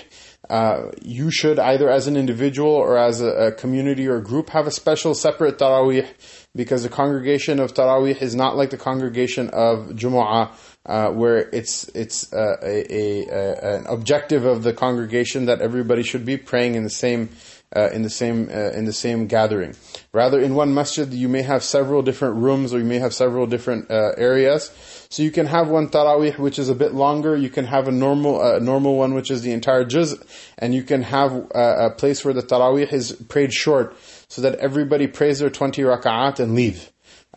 uh, 0.51 0.91
you 1.03 1.31
should 1.31 1.59
either 1.59 1.89
as 1.89 2.07
an 2.09 2.17
individual 2.17 2.71
or 2.71 2.99
as 2.99 3.21
a, 3.21 3.27
a, 3.27 3.53
community 3.53 4.09
or 4.09 4.21
group 4.21 4.51
have 4.51 4.67
a 4.67 4.71
special 4.73 5.15
separate 5.15 5.57
tarawih 5.57 6.07
because 6.55 6.83
the 6.83 6.89
congregation 6.89 7.61
of 7.61 7.73
tarawih 7.73 8.21
is 8.21 8.35
not 8.35 8.57
like 8.57 8.71
the 8.71 8.77
congregation 8.77 9.49
of 9.51 9.91
Jumu'ah 9.91 10.51
uh, 10.85 11.11
where 11.11 11.49
it's 11.51 11.85
it's 11.95 12.33
uh, 12.33 12.57
a, 12.61 12.93
a, 12.93 13.29
a, 13.29 13.77
an 13.77 13.87
objective 13.87 14.45
of 14.45 14.65
the 14.65 14.73
congregation 14.73 15.47
that 15.47 15.61
everybody 15.61 16.03
should 16.03 16.25
be 16.25 16.37
praying 16.37 16.75
in 16.75 16.83
the 16.83 16.91
same 16.91 17.31
uh, 17.75 17.91
in 17.93 18.03
the 18.03 18.11
same 18.11 18.49
uh, 18.51 18.71
in 18.71 18.85
the 18.85 18.93
same 18.93 19.27
gathering. 19.27 19.75
Rather, 20.13 20.41
in 20.41 20.55
one 20.55 20.75
masjid, 20.75 21.13
you 21.13 21.29
may 21.29 21.43
have 21.43 21.63
several 21.63 22.03
different 22.03 22.37
rooms, 22.37 22.75
or 22.75 22.79
you 22.79 22.85
may 22.85 22.99
have 22.99 23.15
several 23.15 23.47
different 23.47 23.91
uh, 23.91 24.13
areas. 24.17 24.71
So 25.09 25.23
you 25.23 25.31
can 25.31 25.47
have 25.47 25.69
one 25.69 25.89
tarawih 25.89 26.39
which 26.39 26.59
is 26.59 26.69
a 26.69 26.75
bit 26.75 26.95
longer. 26.95 27.37
You 27.37 27.51
can 27.51 27.65
have 27.67 27.89
a 27.89 27.93
normal 27.93 28.41
uh, 28.41 28.59
normal 28.59 28.97
one 28.97 29.15
which 29.15 29.31
is 29.31 29.43
the 29.43 29.53
entire 29.53 29.85
juz, 29.85 30.19
and 30.59 30.75
you 30.75 30.83
can 30.83 31.03
have 31.03 31.33
uh, 31.55 31.89
a 31.89 31.91
place 31.91 32.25
where 32.25 32.35
the 32.35 32.43
tarawih 32.43 32.93
is 32.93 33.13
prayed 33.29 33.53
short, 33.53 33.97
so 34.29 34.43
that 34.43 34.57
everybody 34.57 35.07
prays 35.07 35.39
their 35.39 35.51
twenty 35.51 35.83
rak'at 35.83 36.41
and 36.41 36.55
leave. 36.55 36.91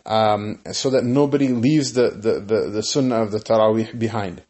Um, 0.04 0.60
so 0.70 0.90
that 0.90 1.02
nobody 1.02 1.48
leaves 1.48 1.94
the, 1.94 2.10
the, 2.10 2.38
the, 2.38 2.70
the 2.70 2.82
sunnah 2.82 3.22
of 3.22 3.32
the 3.32 3.40
tarawih 3.40 3.98
behind 3.98 4.40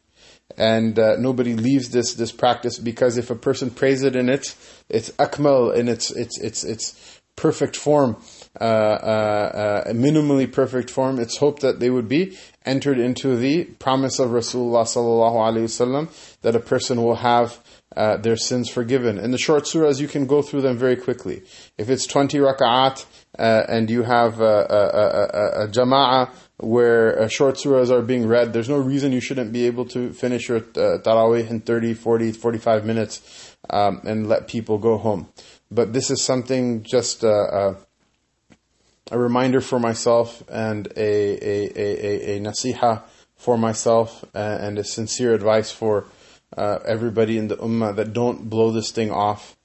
and 0.57 0.97
uh, 0.97 1.15
nobody 1.17 1.55
leaves 1.55 1.89
this 1.89 2.15
this 2.15 2.31
practice 2.31 2.79
because 2.79 3.17
if 3.17 3.29
a 3.29 3.35
person 3.35 3.69
prays 3.69 4.03
it 4.03 4.15
in 4.15 4.27
its 4.29 4.55
its 4.89 5.11
akmal 5.11 5.75
in 5.75 5.87
its 5.87 6.11
its 6.11 6.39
its 6.39 6.63
its 6.63 7.21
perfect 7.35 7.75
form, 7.75 8.17
uh, 8.59 8.63
uh, 8.63 9.83
uh, 9.85 9.93
minimally 9.93 10.51
perfect 10.51 10.89
form, 10.89 11.19
it's 11.19 11.37
hoped 11.37 11.61
that 11.61 11.79
they 11.79 11.89
would 11.89 12.09
be 12.09 12.35
entered 12.65 12.97
into 12.97 13.35
the 13.35 13.63
promise 13.63 14.17
of 14.17 14.31
Rasulullah 14.31 14.85
sallallahu 14.85 15.35
alaihi 15.35 15.65
wasallam 15.65 16.09
that 16.41 16.55
a 16.55 16.59
person 16.59 17.01
will 17.01 17.15
have. 17.15 17.63
Uh, 17.95 18.15
their 18.17 18.35
sins 18.35 18.69
forgiven. 18.69 19.17
In 19.17 19.31
the 19.31 19.39
short 19.39 19.63
surahs, 19.63 19.99
you 19.99 20.07
can 20.07 20.27
go 20.27 20.43
through 20.43 20.61
them 20.61 20.77
very 20.77 20.97
quickly. 20.97 21.41
If 21.79 21.89
it's 21.89 22.05
20 22.05 22.37
raka'at, 22.37 23.03
uh, 23.39 23.63
and 23.67 23.89
you 23.89 24.03
have 24.03 24.39
a, 24.39 24.43
a, 24.43 25.63
a, 25.63 25.63
a 25.63 25.67
jama'ah 25.69 26.29
where 26.57 27.19
uh, 27.19 27.27
short 27.27 27.55
surahs 27.55 27.91
are 27.91 28.01
being 28.01 28.27
read, 28.27 28.53
there's 28.53 28.69
no 28.69 28.77
reason 28.77 29.11
you 29.11 29.19
shouldn't 29.19 29.51
be 29.51 29.65
able 29.67 29.85
to 29.85 30.11
finish 30.11 30.49
your 30.49 30.57
uh, 30.57 30.97
tarawih 31.03 31.49
in 31.49 31.61
30, 31.61 31.93
40, 31.93 32.31
45 32.31 32.85
minutes 32.85 33.55
um, 33.69 34.01
and 34.05 34.27
let 34.27 34.47
people 34.47 34.77
go 34.77 34.97
home. 34.97 35.27
But 35.69 35.93
this 35.93 36.09
is 36.09 36.23
something 36.23 36.83
just 36.83 37.23
uh, 37.23 37.27
uh 37.27 37.75
a 39.09 39.17
reminder 39.17 39.61
for 39.61 39.79
myself 39.79 40.43
and 40.49 40.87
a, 40.97 40.99
a, 40.99 41.71
a, 41.79 42.35
a, 42.35 42.39
nasiha 42.41 43.03
for 43.37 43.57
myself 43.57 44.25
and 44.33 44.77
a 44.77 44.83
sincere 44.83 45.33
advice 45.33 45.71
for 45.71 46.07
uh, 46.55 46.79
everybody 46.85 47.37
in 47.37 47.47
the 47.47 47.57
ummah 47.57 47.95
that 47.95 48.13
don't 48.13 48.49
blow 48.49 48.71
this 48.71 48.91
thing 48.91 49.11
off. 49.11 49.56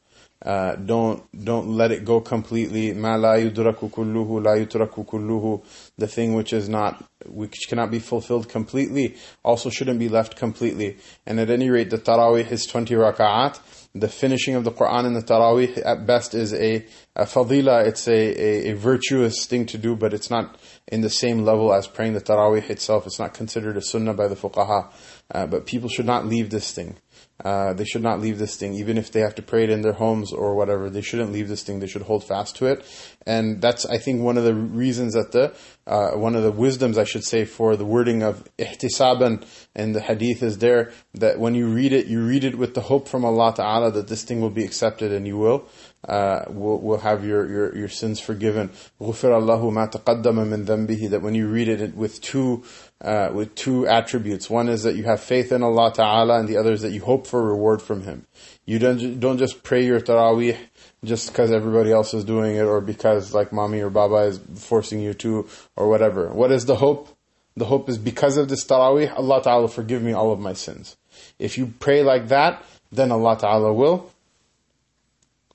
Uh, 0.45 0.75
don't 0.75 1.23
don't 1.45 1.69
let 1.69 1.93
it 1.93 2.05
go 2.05 2.21
completely. 2.21 2.93
Ma 2.93 3.15
la 3.15 3.35
yudraku 3.35 3.89
kulluhu, 3.91 4.45
la 4.45 4.57
yutraku 4.57 5.07
kulluhu. 5.07 5.65
The 5.99 6.09
thing 6.09 6.35
which 6.35 6.53
is 6.53 6.69
not, 6.69 7.05
which 7.27 7.67
cannot 7.69 7.93
be 7.93 8.01
fulfilled 8.01 8.49
completely, 8.49 9.17
also 9.45 9.71
shouldn't 9.71 10.01
be 10.01 10.09
left 10.09 10.35
completely. 10.35 10.97
And 11.27 11.39
at 11.39 11.49
any 11.49 11.71
rate, 11.71 11.91
the 11.91 11.99
tarawih 11.99 12.51
is 12.51 12.67
20 12.67 12.95
raka'at. 12.95 13.61
The 13.95 14.09
finishing 14.09 14.55
of 14.57 14.65
the 14.65 14.73
Quran 14.73 15.07
in 15.07 15.13
the 15.13 15.23
tarawih 15.23 15.81
at 15.85 16.07
best 16.07 16.35
is 16.35 16.53
a, 16.55 16.87
a 17.15 17.25
fadila. 17.25 17.87
It's 17.87 18.09
a, 18.09 18.13
a, 18.13 18.71
a 18.71 18.75
virtuous 18.75 19.47
thing 19.47 19.67
to 19.67 19.79
do, 19.79 19.95
but 19.95 20.13
it's 20.13 20.31
not 20.31 20.57
in 20.89 21.03
the 21.03 21.11
same 21.11 21.45
level 21.45 21.73
as 21.73 21.87
praying 21.87 22.15
the 22.15 22.21
tarawih 22.21 22.69
itself. 22.69 23.07
It's 23.07 23.19
not 23.21 23.35
considered 23.35 23.77
a 23.77 23.83
sunnah 23.83 24.15
by 24.15 24.27
the 24.27 24.35
fuqaha. 24.35 24.91
Uh, 25.31 25.47
but 25.47 25.67
people 25.67 25.89
should 25.89 26.07
not 26.07 26.27
leave 26.27 26.51
this 26.51 26.73
thing. 26.73 26.97
Uh, 27.45 27.73
they 27.73 27.85
should 27.85 28.03
not 28.03 28.21
leave 28.21 28.39
this 28.39 28.57
thing, 28.57 28.75
even 28.75 28.97
if 28.97 29.11
they 29.11 29.21
have 29.21 29.35
to 29.35 29.43
pray 29.43 29.65
it 29.65 29.71
in 29.71 29.83
their 29.83 29.93
homes 29.93 30.33
or 30.33 30.55
whatever. 30.55 30.89
They 30.89 31.01
shouldn't 31.01 31.33
leave 31.33 31.49
this 31.49 31.63
thing. 31.63 31.81
They 31.81 31.87
should 31.87 32.03
hold 32.03 32.25
fast 32.25 32.57
to 32.57 32.67
it. 32.67 32.85
And 33.27 33.61
that's, 33.61 33.87
I 33.87 33.99
think, 33.99 34.23
one 34.23 34.39
of 34.39 34.45
the 34.45 34.55
reasons 34.55 35.15
that 35.15 35.33
the, 35.33 35.55
uh, 35.87 36.13
one 36.13 36.35
of 36.35 36.43
the 36.43 36.53
wisdoms, 36.53 36.99
I 36.99 37.05
should 37.05 37.25
say, 37.25 37.45
for 37.45 37.77
the 37.77 37.85
wording 37.85 38.23
of 38.23 38.49
ihtisaban 38.59 39.45
in 39.75 39.93
the 39.93 40.01
hadith 40.01 40.43
is 40.43 40.59
there, 40.59 40.93
that 41.15 41.39
when 41.39 41.55
you 41.55 41.69
read 41.69 41.93
it, 41.93 42.07
you 42.07 42.25
read 42.25 42.45
it 42.45 42.57
with 42.57 42.75
the 42.75 42.81
hope 42.81 43.09
from 43.09 43.25
Allah 43.25 43.55
Ta'ala 43.55 43.91
that 43.93 44.09
this 44.09 44.23
thing 44.23 44.41
will 44.41 44.51
be 44.51 44.65
accepted 44.65 45.13
and 45.13 45.27
you 45.27 45.37
will 45.37 45.69
uh, 46.08 46.46
will 46.50 46.80
will 46.80 47.00
have 47.00 47.26
your, 47.26 47.50
your, 47.50 47.76
your 47.76 47.90
sins 47.90 48.20
forgiven. 48.20 48.70
غُفِرَ 49.02 49.42
اللَّهُ 49.42 49.62
مَا 49.72 49.92
تَقَدَّمَ 49.92 50.24
مِن 50.24 50.66
ذَنْبِهِ 50.66 51.10
That 51.10 51.22
when 51.22 51.36
you 51.36 51.48
read 51.48 51.68
it 51.68 51.96
with 51.96 52.22
two 52.22 52.64
uh, 53.02 53.30
with 53.34 53.54
two 53.56 53.88
attributes. 53.88 54.50
One 54.50 54.70
is 54.70 54.84
that 54.84 54.96
you 54.96 55.04
have 55.04 55.22
faith 55.22 55.52
in 55.52 55.64
Allah 55.64 55.94
Ta'ala 55.94 56.40
and 56.40 56.48
the 56.48 56.58
other 56.58 56.72
is 56.72 56.82
that 56.82 56.92
you 56.92 57.02
hope 57.02 57.28
for 57.28 57.44
reward 57.44 57.82
from 57.82 58.04
Him. 58.04 58.26
You 58.66 58.80
don't, 58.80 59.20
don't 59.20 59.38
just 59.38 59.64
pray 59.64 59.86
your 59.86 60.02
Taraweeh 60.02 60.58
just 61.04 61.32
because 61.32 61.52
everybody 61.52 61.92
else 61.92 62.14
is 62.14 62.24
doing 62.24 62.56
it 62.56 62.64
or 62.64 62.82
because 62.82 63.34
like 63.34 63.54
mommy 63.54 63.82
or 63.82 63.90
baba 63.90 64.28
is 64.28 64.40
forcing 64.56 65.00
you 65.00 65.14
to 65.16 65.48
or 65.76 65.90
whatever. 65.90 66.30
What 66.30 66.52
is 66.52 66.66
the 66.66 66.76
hope? 66.76 67.10
The 67.56 67.66
hope 67.66 67.90
is 67.90 67.98
because 67.98 68.38
of 68.38 68.50
this 68.50 68.66
Taraweeh, 68.66 69.16
Allah 69.16 69.42
Ta'ala 69.44 69.68
forgive 69.68 70.02
me 70.02 70.14
all 70.14 70.32
of 70.32 70.40
my 70.40 70.54
sins. 70.54 70.98
If 71.40 71.58
you 71.58 71.74
pray 71.80 72.04
like 72.04 72.30
that, 72.30 72.64
then 72.92 73.12
Allah 73.12 73.38
Ta'ala 73.38 73.74
will 73.74 74.11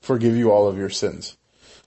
forgive 0.08 0.34
you 0.36 0.50
all 0.50 0.66
of 0.66 0.78
your 0.78 0.88
sins. 0.88 1.36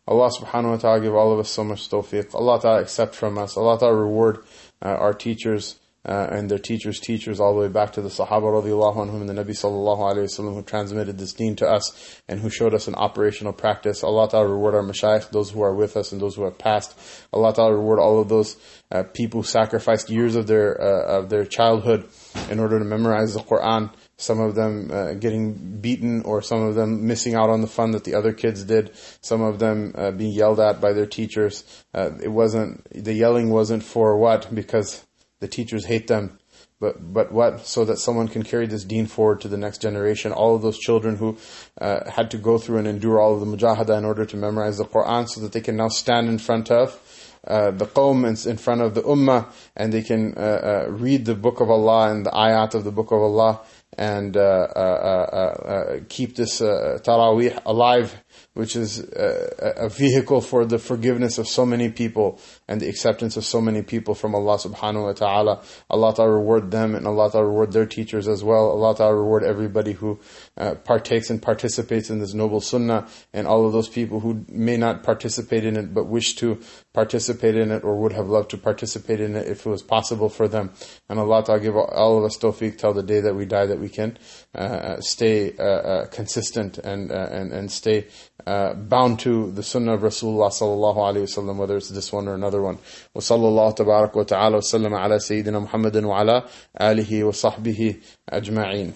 Allah 0.07 0.29
subhanahu 0.29 0.71
wa 0.71 0.77
ta'ala 0.77 1.01
give 1.01 1.15
all 1.15 1.33
of 1.33 1.39
us 1.39 1.49
so 1.49 1.63
much 1.63 1.89
tawfiq. 1.89 2.35
Allah 2.35 2.61
ta'ala 2.61 2.81
accept 2.81 3.15
from 3.15 3.39
us. 3.39 3.57
Allah 3.57 3.79
ta'ala 3.79 3.95
reward 3.95 4.43
uh, 4.79 4.89
our 4.89 5.13
teachers 5.13 5.79
uh, 6.05 6.27
and 6.31 6.49
their 6.49 6.59
teachers' 6.59 6.99
teachers 6.99 7.39
all 7.39 7.53
the 7.53 7.61
way 7.61 7.67
back 7.67 7.93
to 7.93 8.01
the 8.01 8.09
Sahaba 8.09 8.49
radiallahu 8.57 8.95
anhum 8.95 9.21
and 9.21 9.29
the 9.29 9.33
Nabi 9.33 9.55
sallallahu 9.63 9.99
alayhi 9.99 10.29
wasallam 10.29 10.53
who 10.55 10.61
transmitted 10.63 11.17
this 11.17 11.33
deen 11.33 11.55
to 11.55 11.67
us 11.67 12.21
and 12.27 12.39
who 12.39 12.49
showed 12.49 12.73
us 12.73 12.87
an 12.87 12.95
operational 12.95 13.53
practice. 13.53 14.03
Allah 14.03 14.29
ta'ala 14.29 14.47
reward 14.47 14.75
our 14.75 14.83
mashayikh, 14.83 15.31
those 15.31 15.49
who 15.51 15.61
are 15.61 15.73
with 15.73 15.97
us 15.97 16.11
and 16.11 16.21
those 16.21 16.35
who 16.35 16.43
have 16.43 16.57
passed. 16.57 16.97
Allah 17.33 17.53
ta'ala 17.53 17.73
reward 17.73 17.99
all 17.99 18.19
of 18.19 18.29
those 18.29 18.57
uh, 18.91 19.03
people 19.03 19.41
who 19.41 19.47
sacrificed 19.47 20.09
years 20.09 20.35
of 20.35 20.45
their, 20.47 20.79
uh, 20.79 21.19
of 21.19 21.29
their 21.29 21.45
childhood 21.45 22.07
in 22.49 22.59
order 22.59 22.77
to 22.77 22.85
memorize 22.85 23.33
the 23.33 23.39
Quran 23.39 23.91
some 24.21 24.39
of 24.39 24.53
them 24.53 24.91
uh, 24.91 25.13
getting 25.13 25.79
beaten 25.81 26.21
or 26.21 26.41
some 26.41 26.61
of 26.61 26.75
them 26.75 27.07
missing 27.07 27.33
out 27.33 27.49
on 27.49 27.61
the 27.61 27.67
fun 27.67 27.91
that 27.91 28.03
the 28.03 28.13
other 28.13 28.33
kids 28.33 28.63
did, 28.63 28.91
some 29.21 29.41
of 29.41 29.57
them 29.57 29.93
uh, 29.97 30.11
being 30.11 30.31
yelled 30.31 30.59
at 30.59 30.79
by 30.79 30.93
their 30.93 31.07
teachers. 31.07 31.63
Uh, 31.93 32.11
it 32.21 32.29
wasn't, 32.29 32.85
the 32.91 33.13
yelling 33.13 33.49
wasn't 33.49 33.83
for 33.83 34.17
what? 34.17 34.53
Because 34.53 35.05
the 35.39 35.47
teachers 35.47 35.85
hate 35.85 36.07
them. 36.07 36.37
But, 36.79 37.13
but 37.13 37.31
what? 37.31 37.65
So 37.65 37.85
that 37.85 37.97
someone 37.97 38.27
can 38.27 38.43
carry 38.43 38.65
this 38.67 38.83
deen 38.83 39.05
forward 39.05 39.41
to 39.41 39.47
the 39.47 39.57
next 39.57 39.81
generation. 39.81 40.31
All 40.31 40.55
of 40.55 40.61
those 40.61 40.79
children 40.79 41.15
who 41.15 41.37
uh, 41.79 42.09
had 42.09 42.31
to 42.31 42.37
go 42.37 42.57
through 42.57 42.77
and 42.77 42.87
endure 42.87 43.19
all 43.19 43.35
of 43.35 43.39
the 43.39 43.45
mujahada 43.45 43.97
in 43.97 44.05
order 44.05 44.25
to 44.25 44.37
memorize 44.37 44.77
the 44.77 44.85
Quran 44.85 45.27
so 45.27 45.41
that 45.41 45.51
they 45.51 45.61
can 45.61 45.77
now 45.77 45.89
stand 45.89 46.27
in 46.27 46.39
front 46.39 46.71
of 46.71 46.99
uh, 47.47 47.71
the 47.71 47.85
qawm 47.85 48.45
in 48.45 48.57
front 48.57 48.81
of 48.81 48.93
the 48.93 49.01
ummah 49.01 49.51
and 49.75 49.91
they 49.91 50.03
can 50.03 50.33
uh, 50.37 50.85
uh, 50.85 50.91
read 50.91 51.25
the 51.25 51.35
book 51.35 51.59
of 51.59 51.69
Allah 51.69 52.11
and 52.11 52.25
the 52.25 52.29
ayat 52.29 52.75
of 52.75 52.83
the 52.83 52.91
book 52.91 53.11
of 53.11 53.19
Allah 53.19 53.61
and 53.97 54.37
uh, 54.37 54.39
uh, 54.39 54.79
uh, 54.79 55.99
keep 56.07 56.35
this 56.35 56.61
Taraweeh 56.61 57.61
alive 57.65 58.21
which 58.53 58.75
is 58.75 58.99
a, 58.99 59.73
a, 59.77 59.89
vehicle 59.89 60.41
for 60.41 60.65
the 60.65 60.77
forgiveness 60.77 61.37
of 61.37 61.47
so 61.47 61.65
many 61.65 61.89
people 61.89 62.39
and 62.67 62.81
the 62.81 62.89
acceptance 62.89 63.37
of 63.37 63.45
so 63.45 63.61
many 63.61 63.81
people 63.81 64.13
from 64.13 64.35
Allah 64.35 64.57
subhanahu 64.57 65.05
wa 65.05 65.13
ta'ala. 65.13 65.63
Allah 65.89 66.13
ta'ala 66.13 66.31
reward 66.31 66.69
them 66.69 66.93
and 66.93 67.07
Allah 67.07 67.31
ta'ala 67.31 67.47
reward 67.47 67.71
their 67.71 67.85
teachers 67.85 68.27
as 68.27 68.43
well. 68.43 68.71
Allah 68.71 68.95
ta'ala 68.95 69.15
reward 69.15 69.43
everybody 69.43 69.93
who 69.93 70.19
uh, 70.57 70.75
partakes 70.75 71.29
and 71.29 71.41
participates 71.41 72.09
in 72.09 72.19
this 72.19 72.33
noble 72.33 72.59
sunnah 72.59 73.07
and 73.31 73.47
all 73.47 73.65
of 73.65 73.71
those 73.71 73.87
people 73.87 74.19
who 74.19 74.45
may 74.49 74.75
not 74.75 75.03
participate 75.03 75.63
in 75.63 75.77
it 75.77 75.93
but 75.93 76.07
wish 76.07 76.35
to 76.35 76.59
participate 76.93 77.55
in 77.55 77.71
it 77.71 77.85
or 77.85 77.95
would 77.95 78.11
have 78.11 78.27
loved 78.27 78.49
to 78.51 78.57
participate 78.57 79.21
in 79.21 79.35
it 79.35 79.47
if 79.47 79.65
it 79.65 79.69
was 79.69 79.81
possible 79.81 80.27
for 80.27 80.49
them. 80.49 80.71
And 81.07 81.19
Allah 81.19 81.43
ta'ala 81.45 81.61
give 81.61 81.77
all 81.77 82.17
of 82.17 82.25
us 82.25 82.37
tawfiq 82.37 82.77
till 82.77 82.93
the 82.93 83.03
day 83.03 83.21
that 83.21 83.33
we 83.33 83.45
die 83.45 83.65
that 83.65 83.79
we 83.80 83.88
can 83.88 84.18
uh, 84.54 85.00
stay 85.00 85.52
uh, 85.58 85.62
uh 85.62 86.06
consistent 86.06 86.78
and, 86.78 87.10
uh, 87.10 87.28
and, 87.30 87.52
and 87.52 87.70
stay 87.70 88.06
uh, 88.46 88.74
bound 88.74 89.18
to 89.20 89.50
the 89.52 89.62
sunnah 89.62 89.94
of 89.94 90.02
Rasulullah 90.02 90.50
sallallahu 90.50 90.96
alayhi 90.96 91.26
wasallam, 91.26 91.56
whether 91.56 91.76
it's 91.76 91.88
this 91.88 92.12
one 92.12 92.28
or 92.28 92.34
another 92.34 92.62
one. 92.62 92.78
وصلى 93.14 93.48
الله 93.48 93.70
تبارك 93.74 94.16
وتعالى 94.16 94.56
وسلم 94.56 94.94
على 94.94 95.18
سيدنا 95.18 95.58
محمد 95.58 96.04
وعلى 96.04 96.44
آله 96.80 97.24
وصحبه 97.24 97.96
أجمعين. 98.28 98.92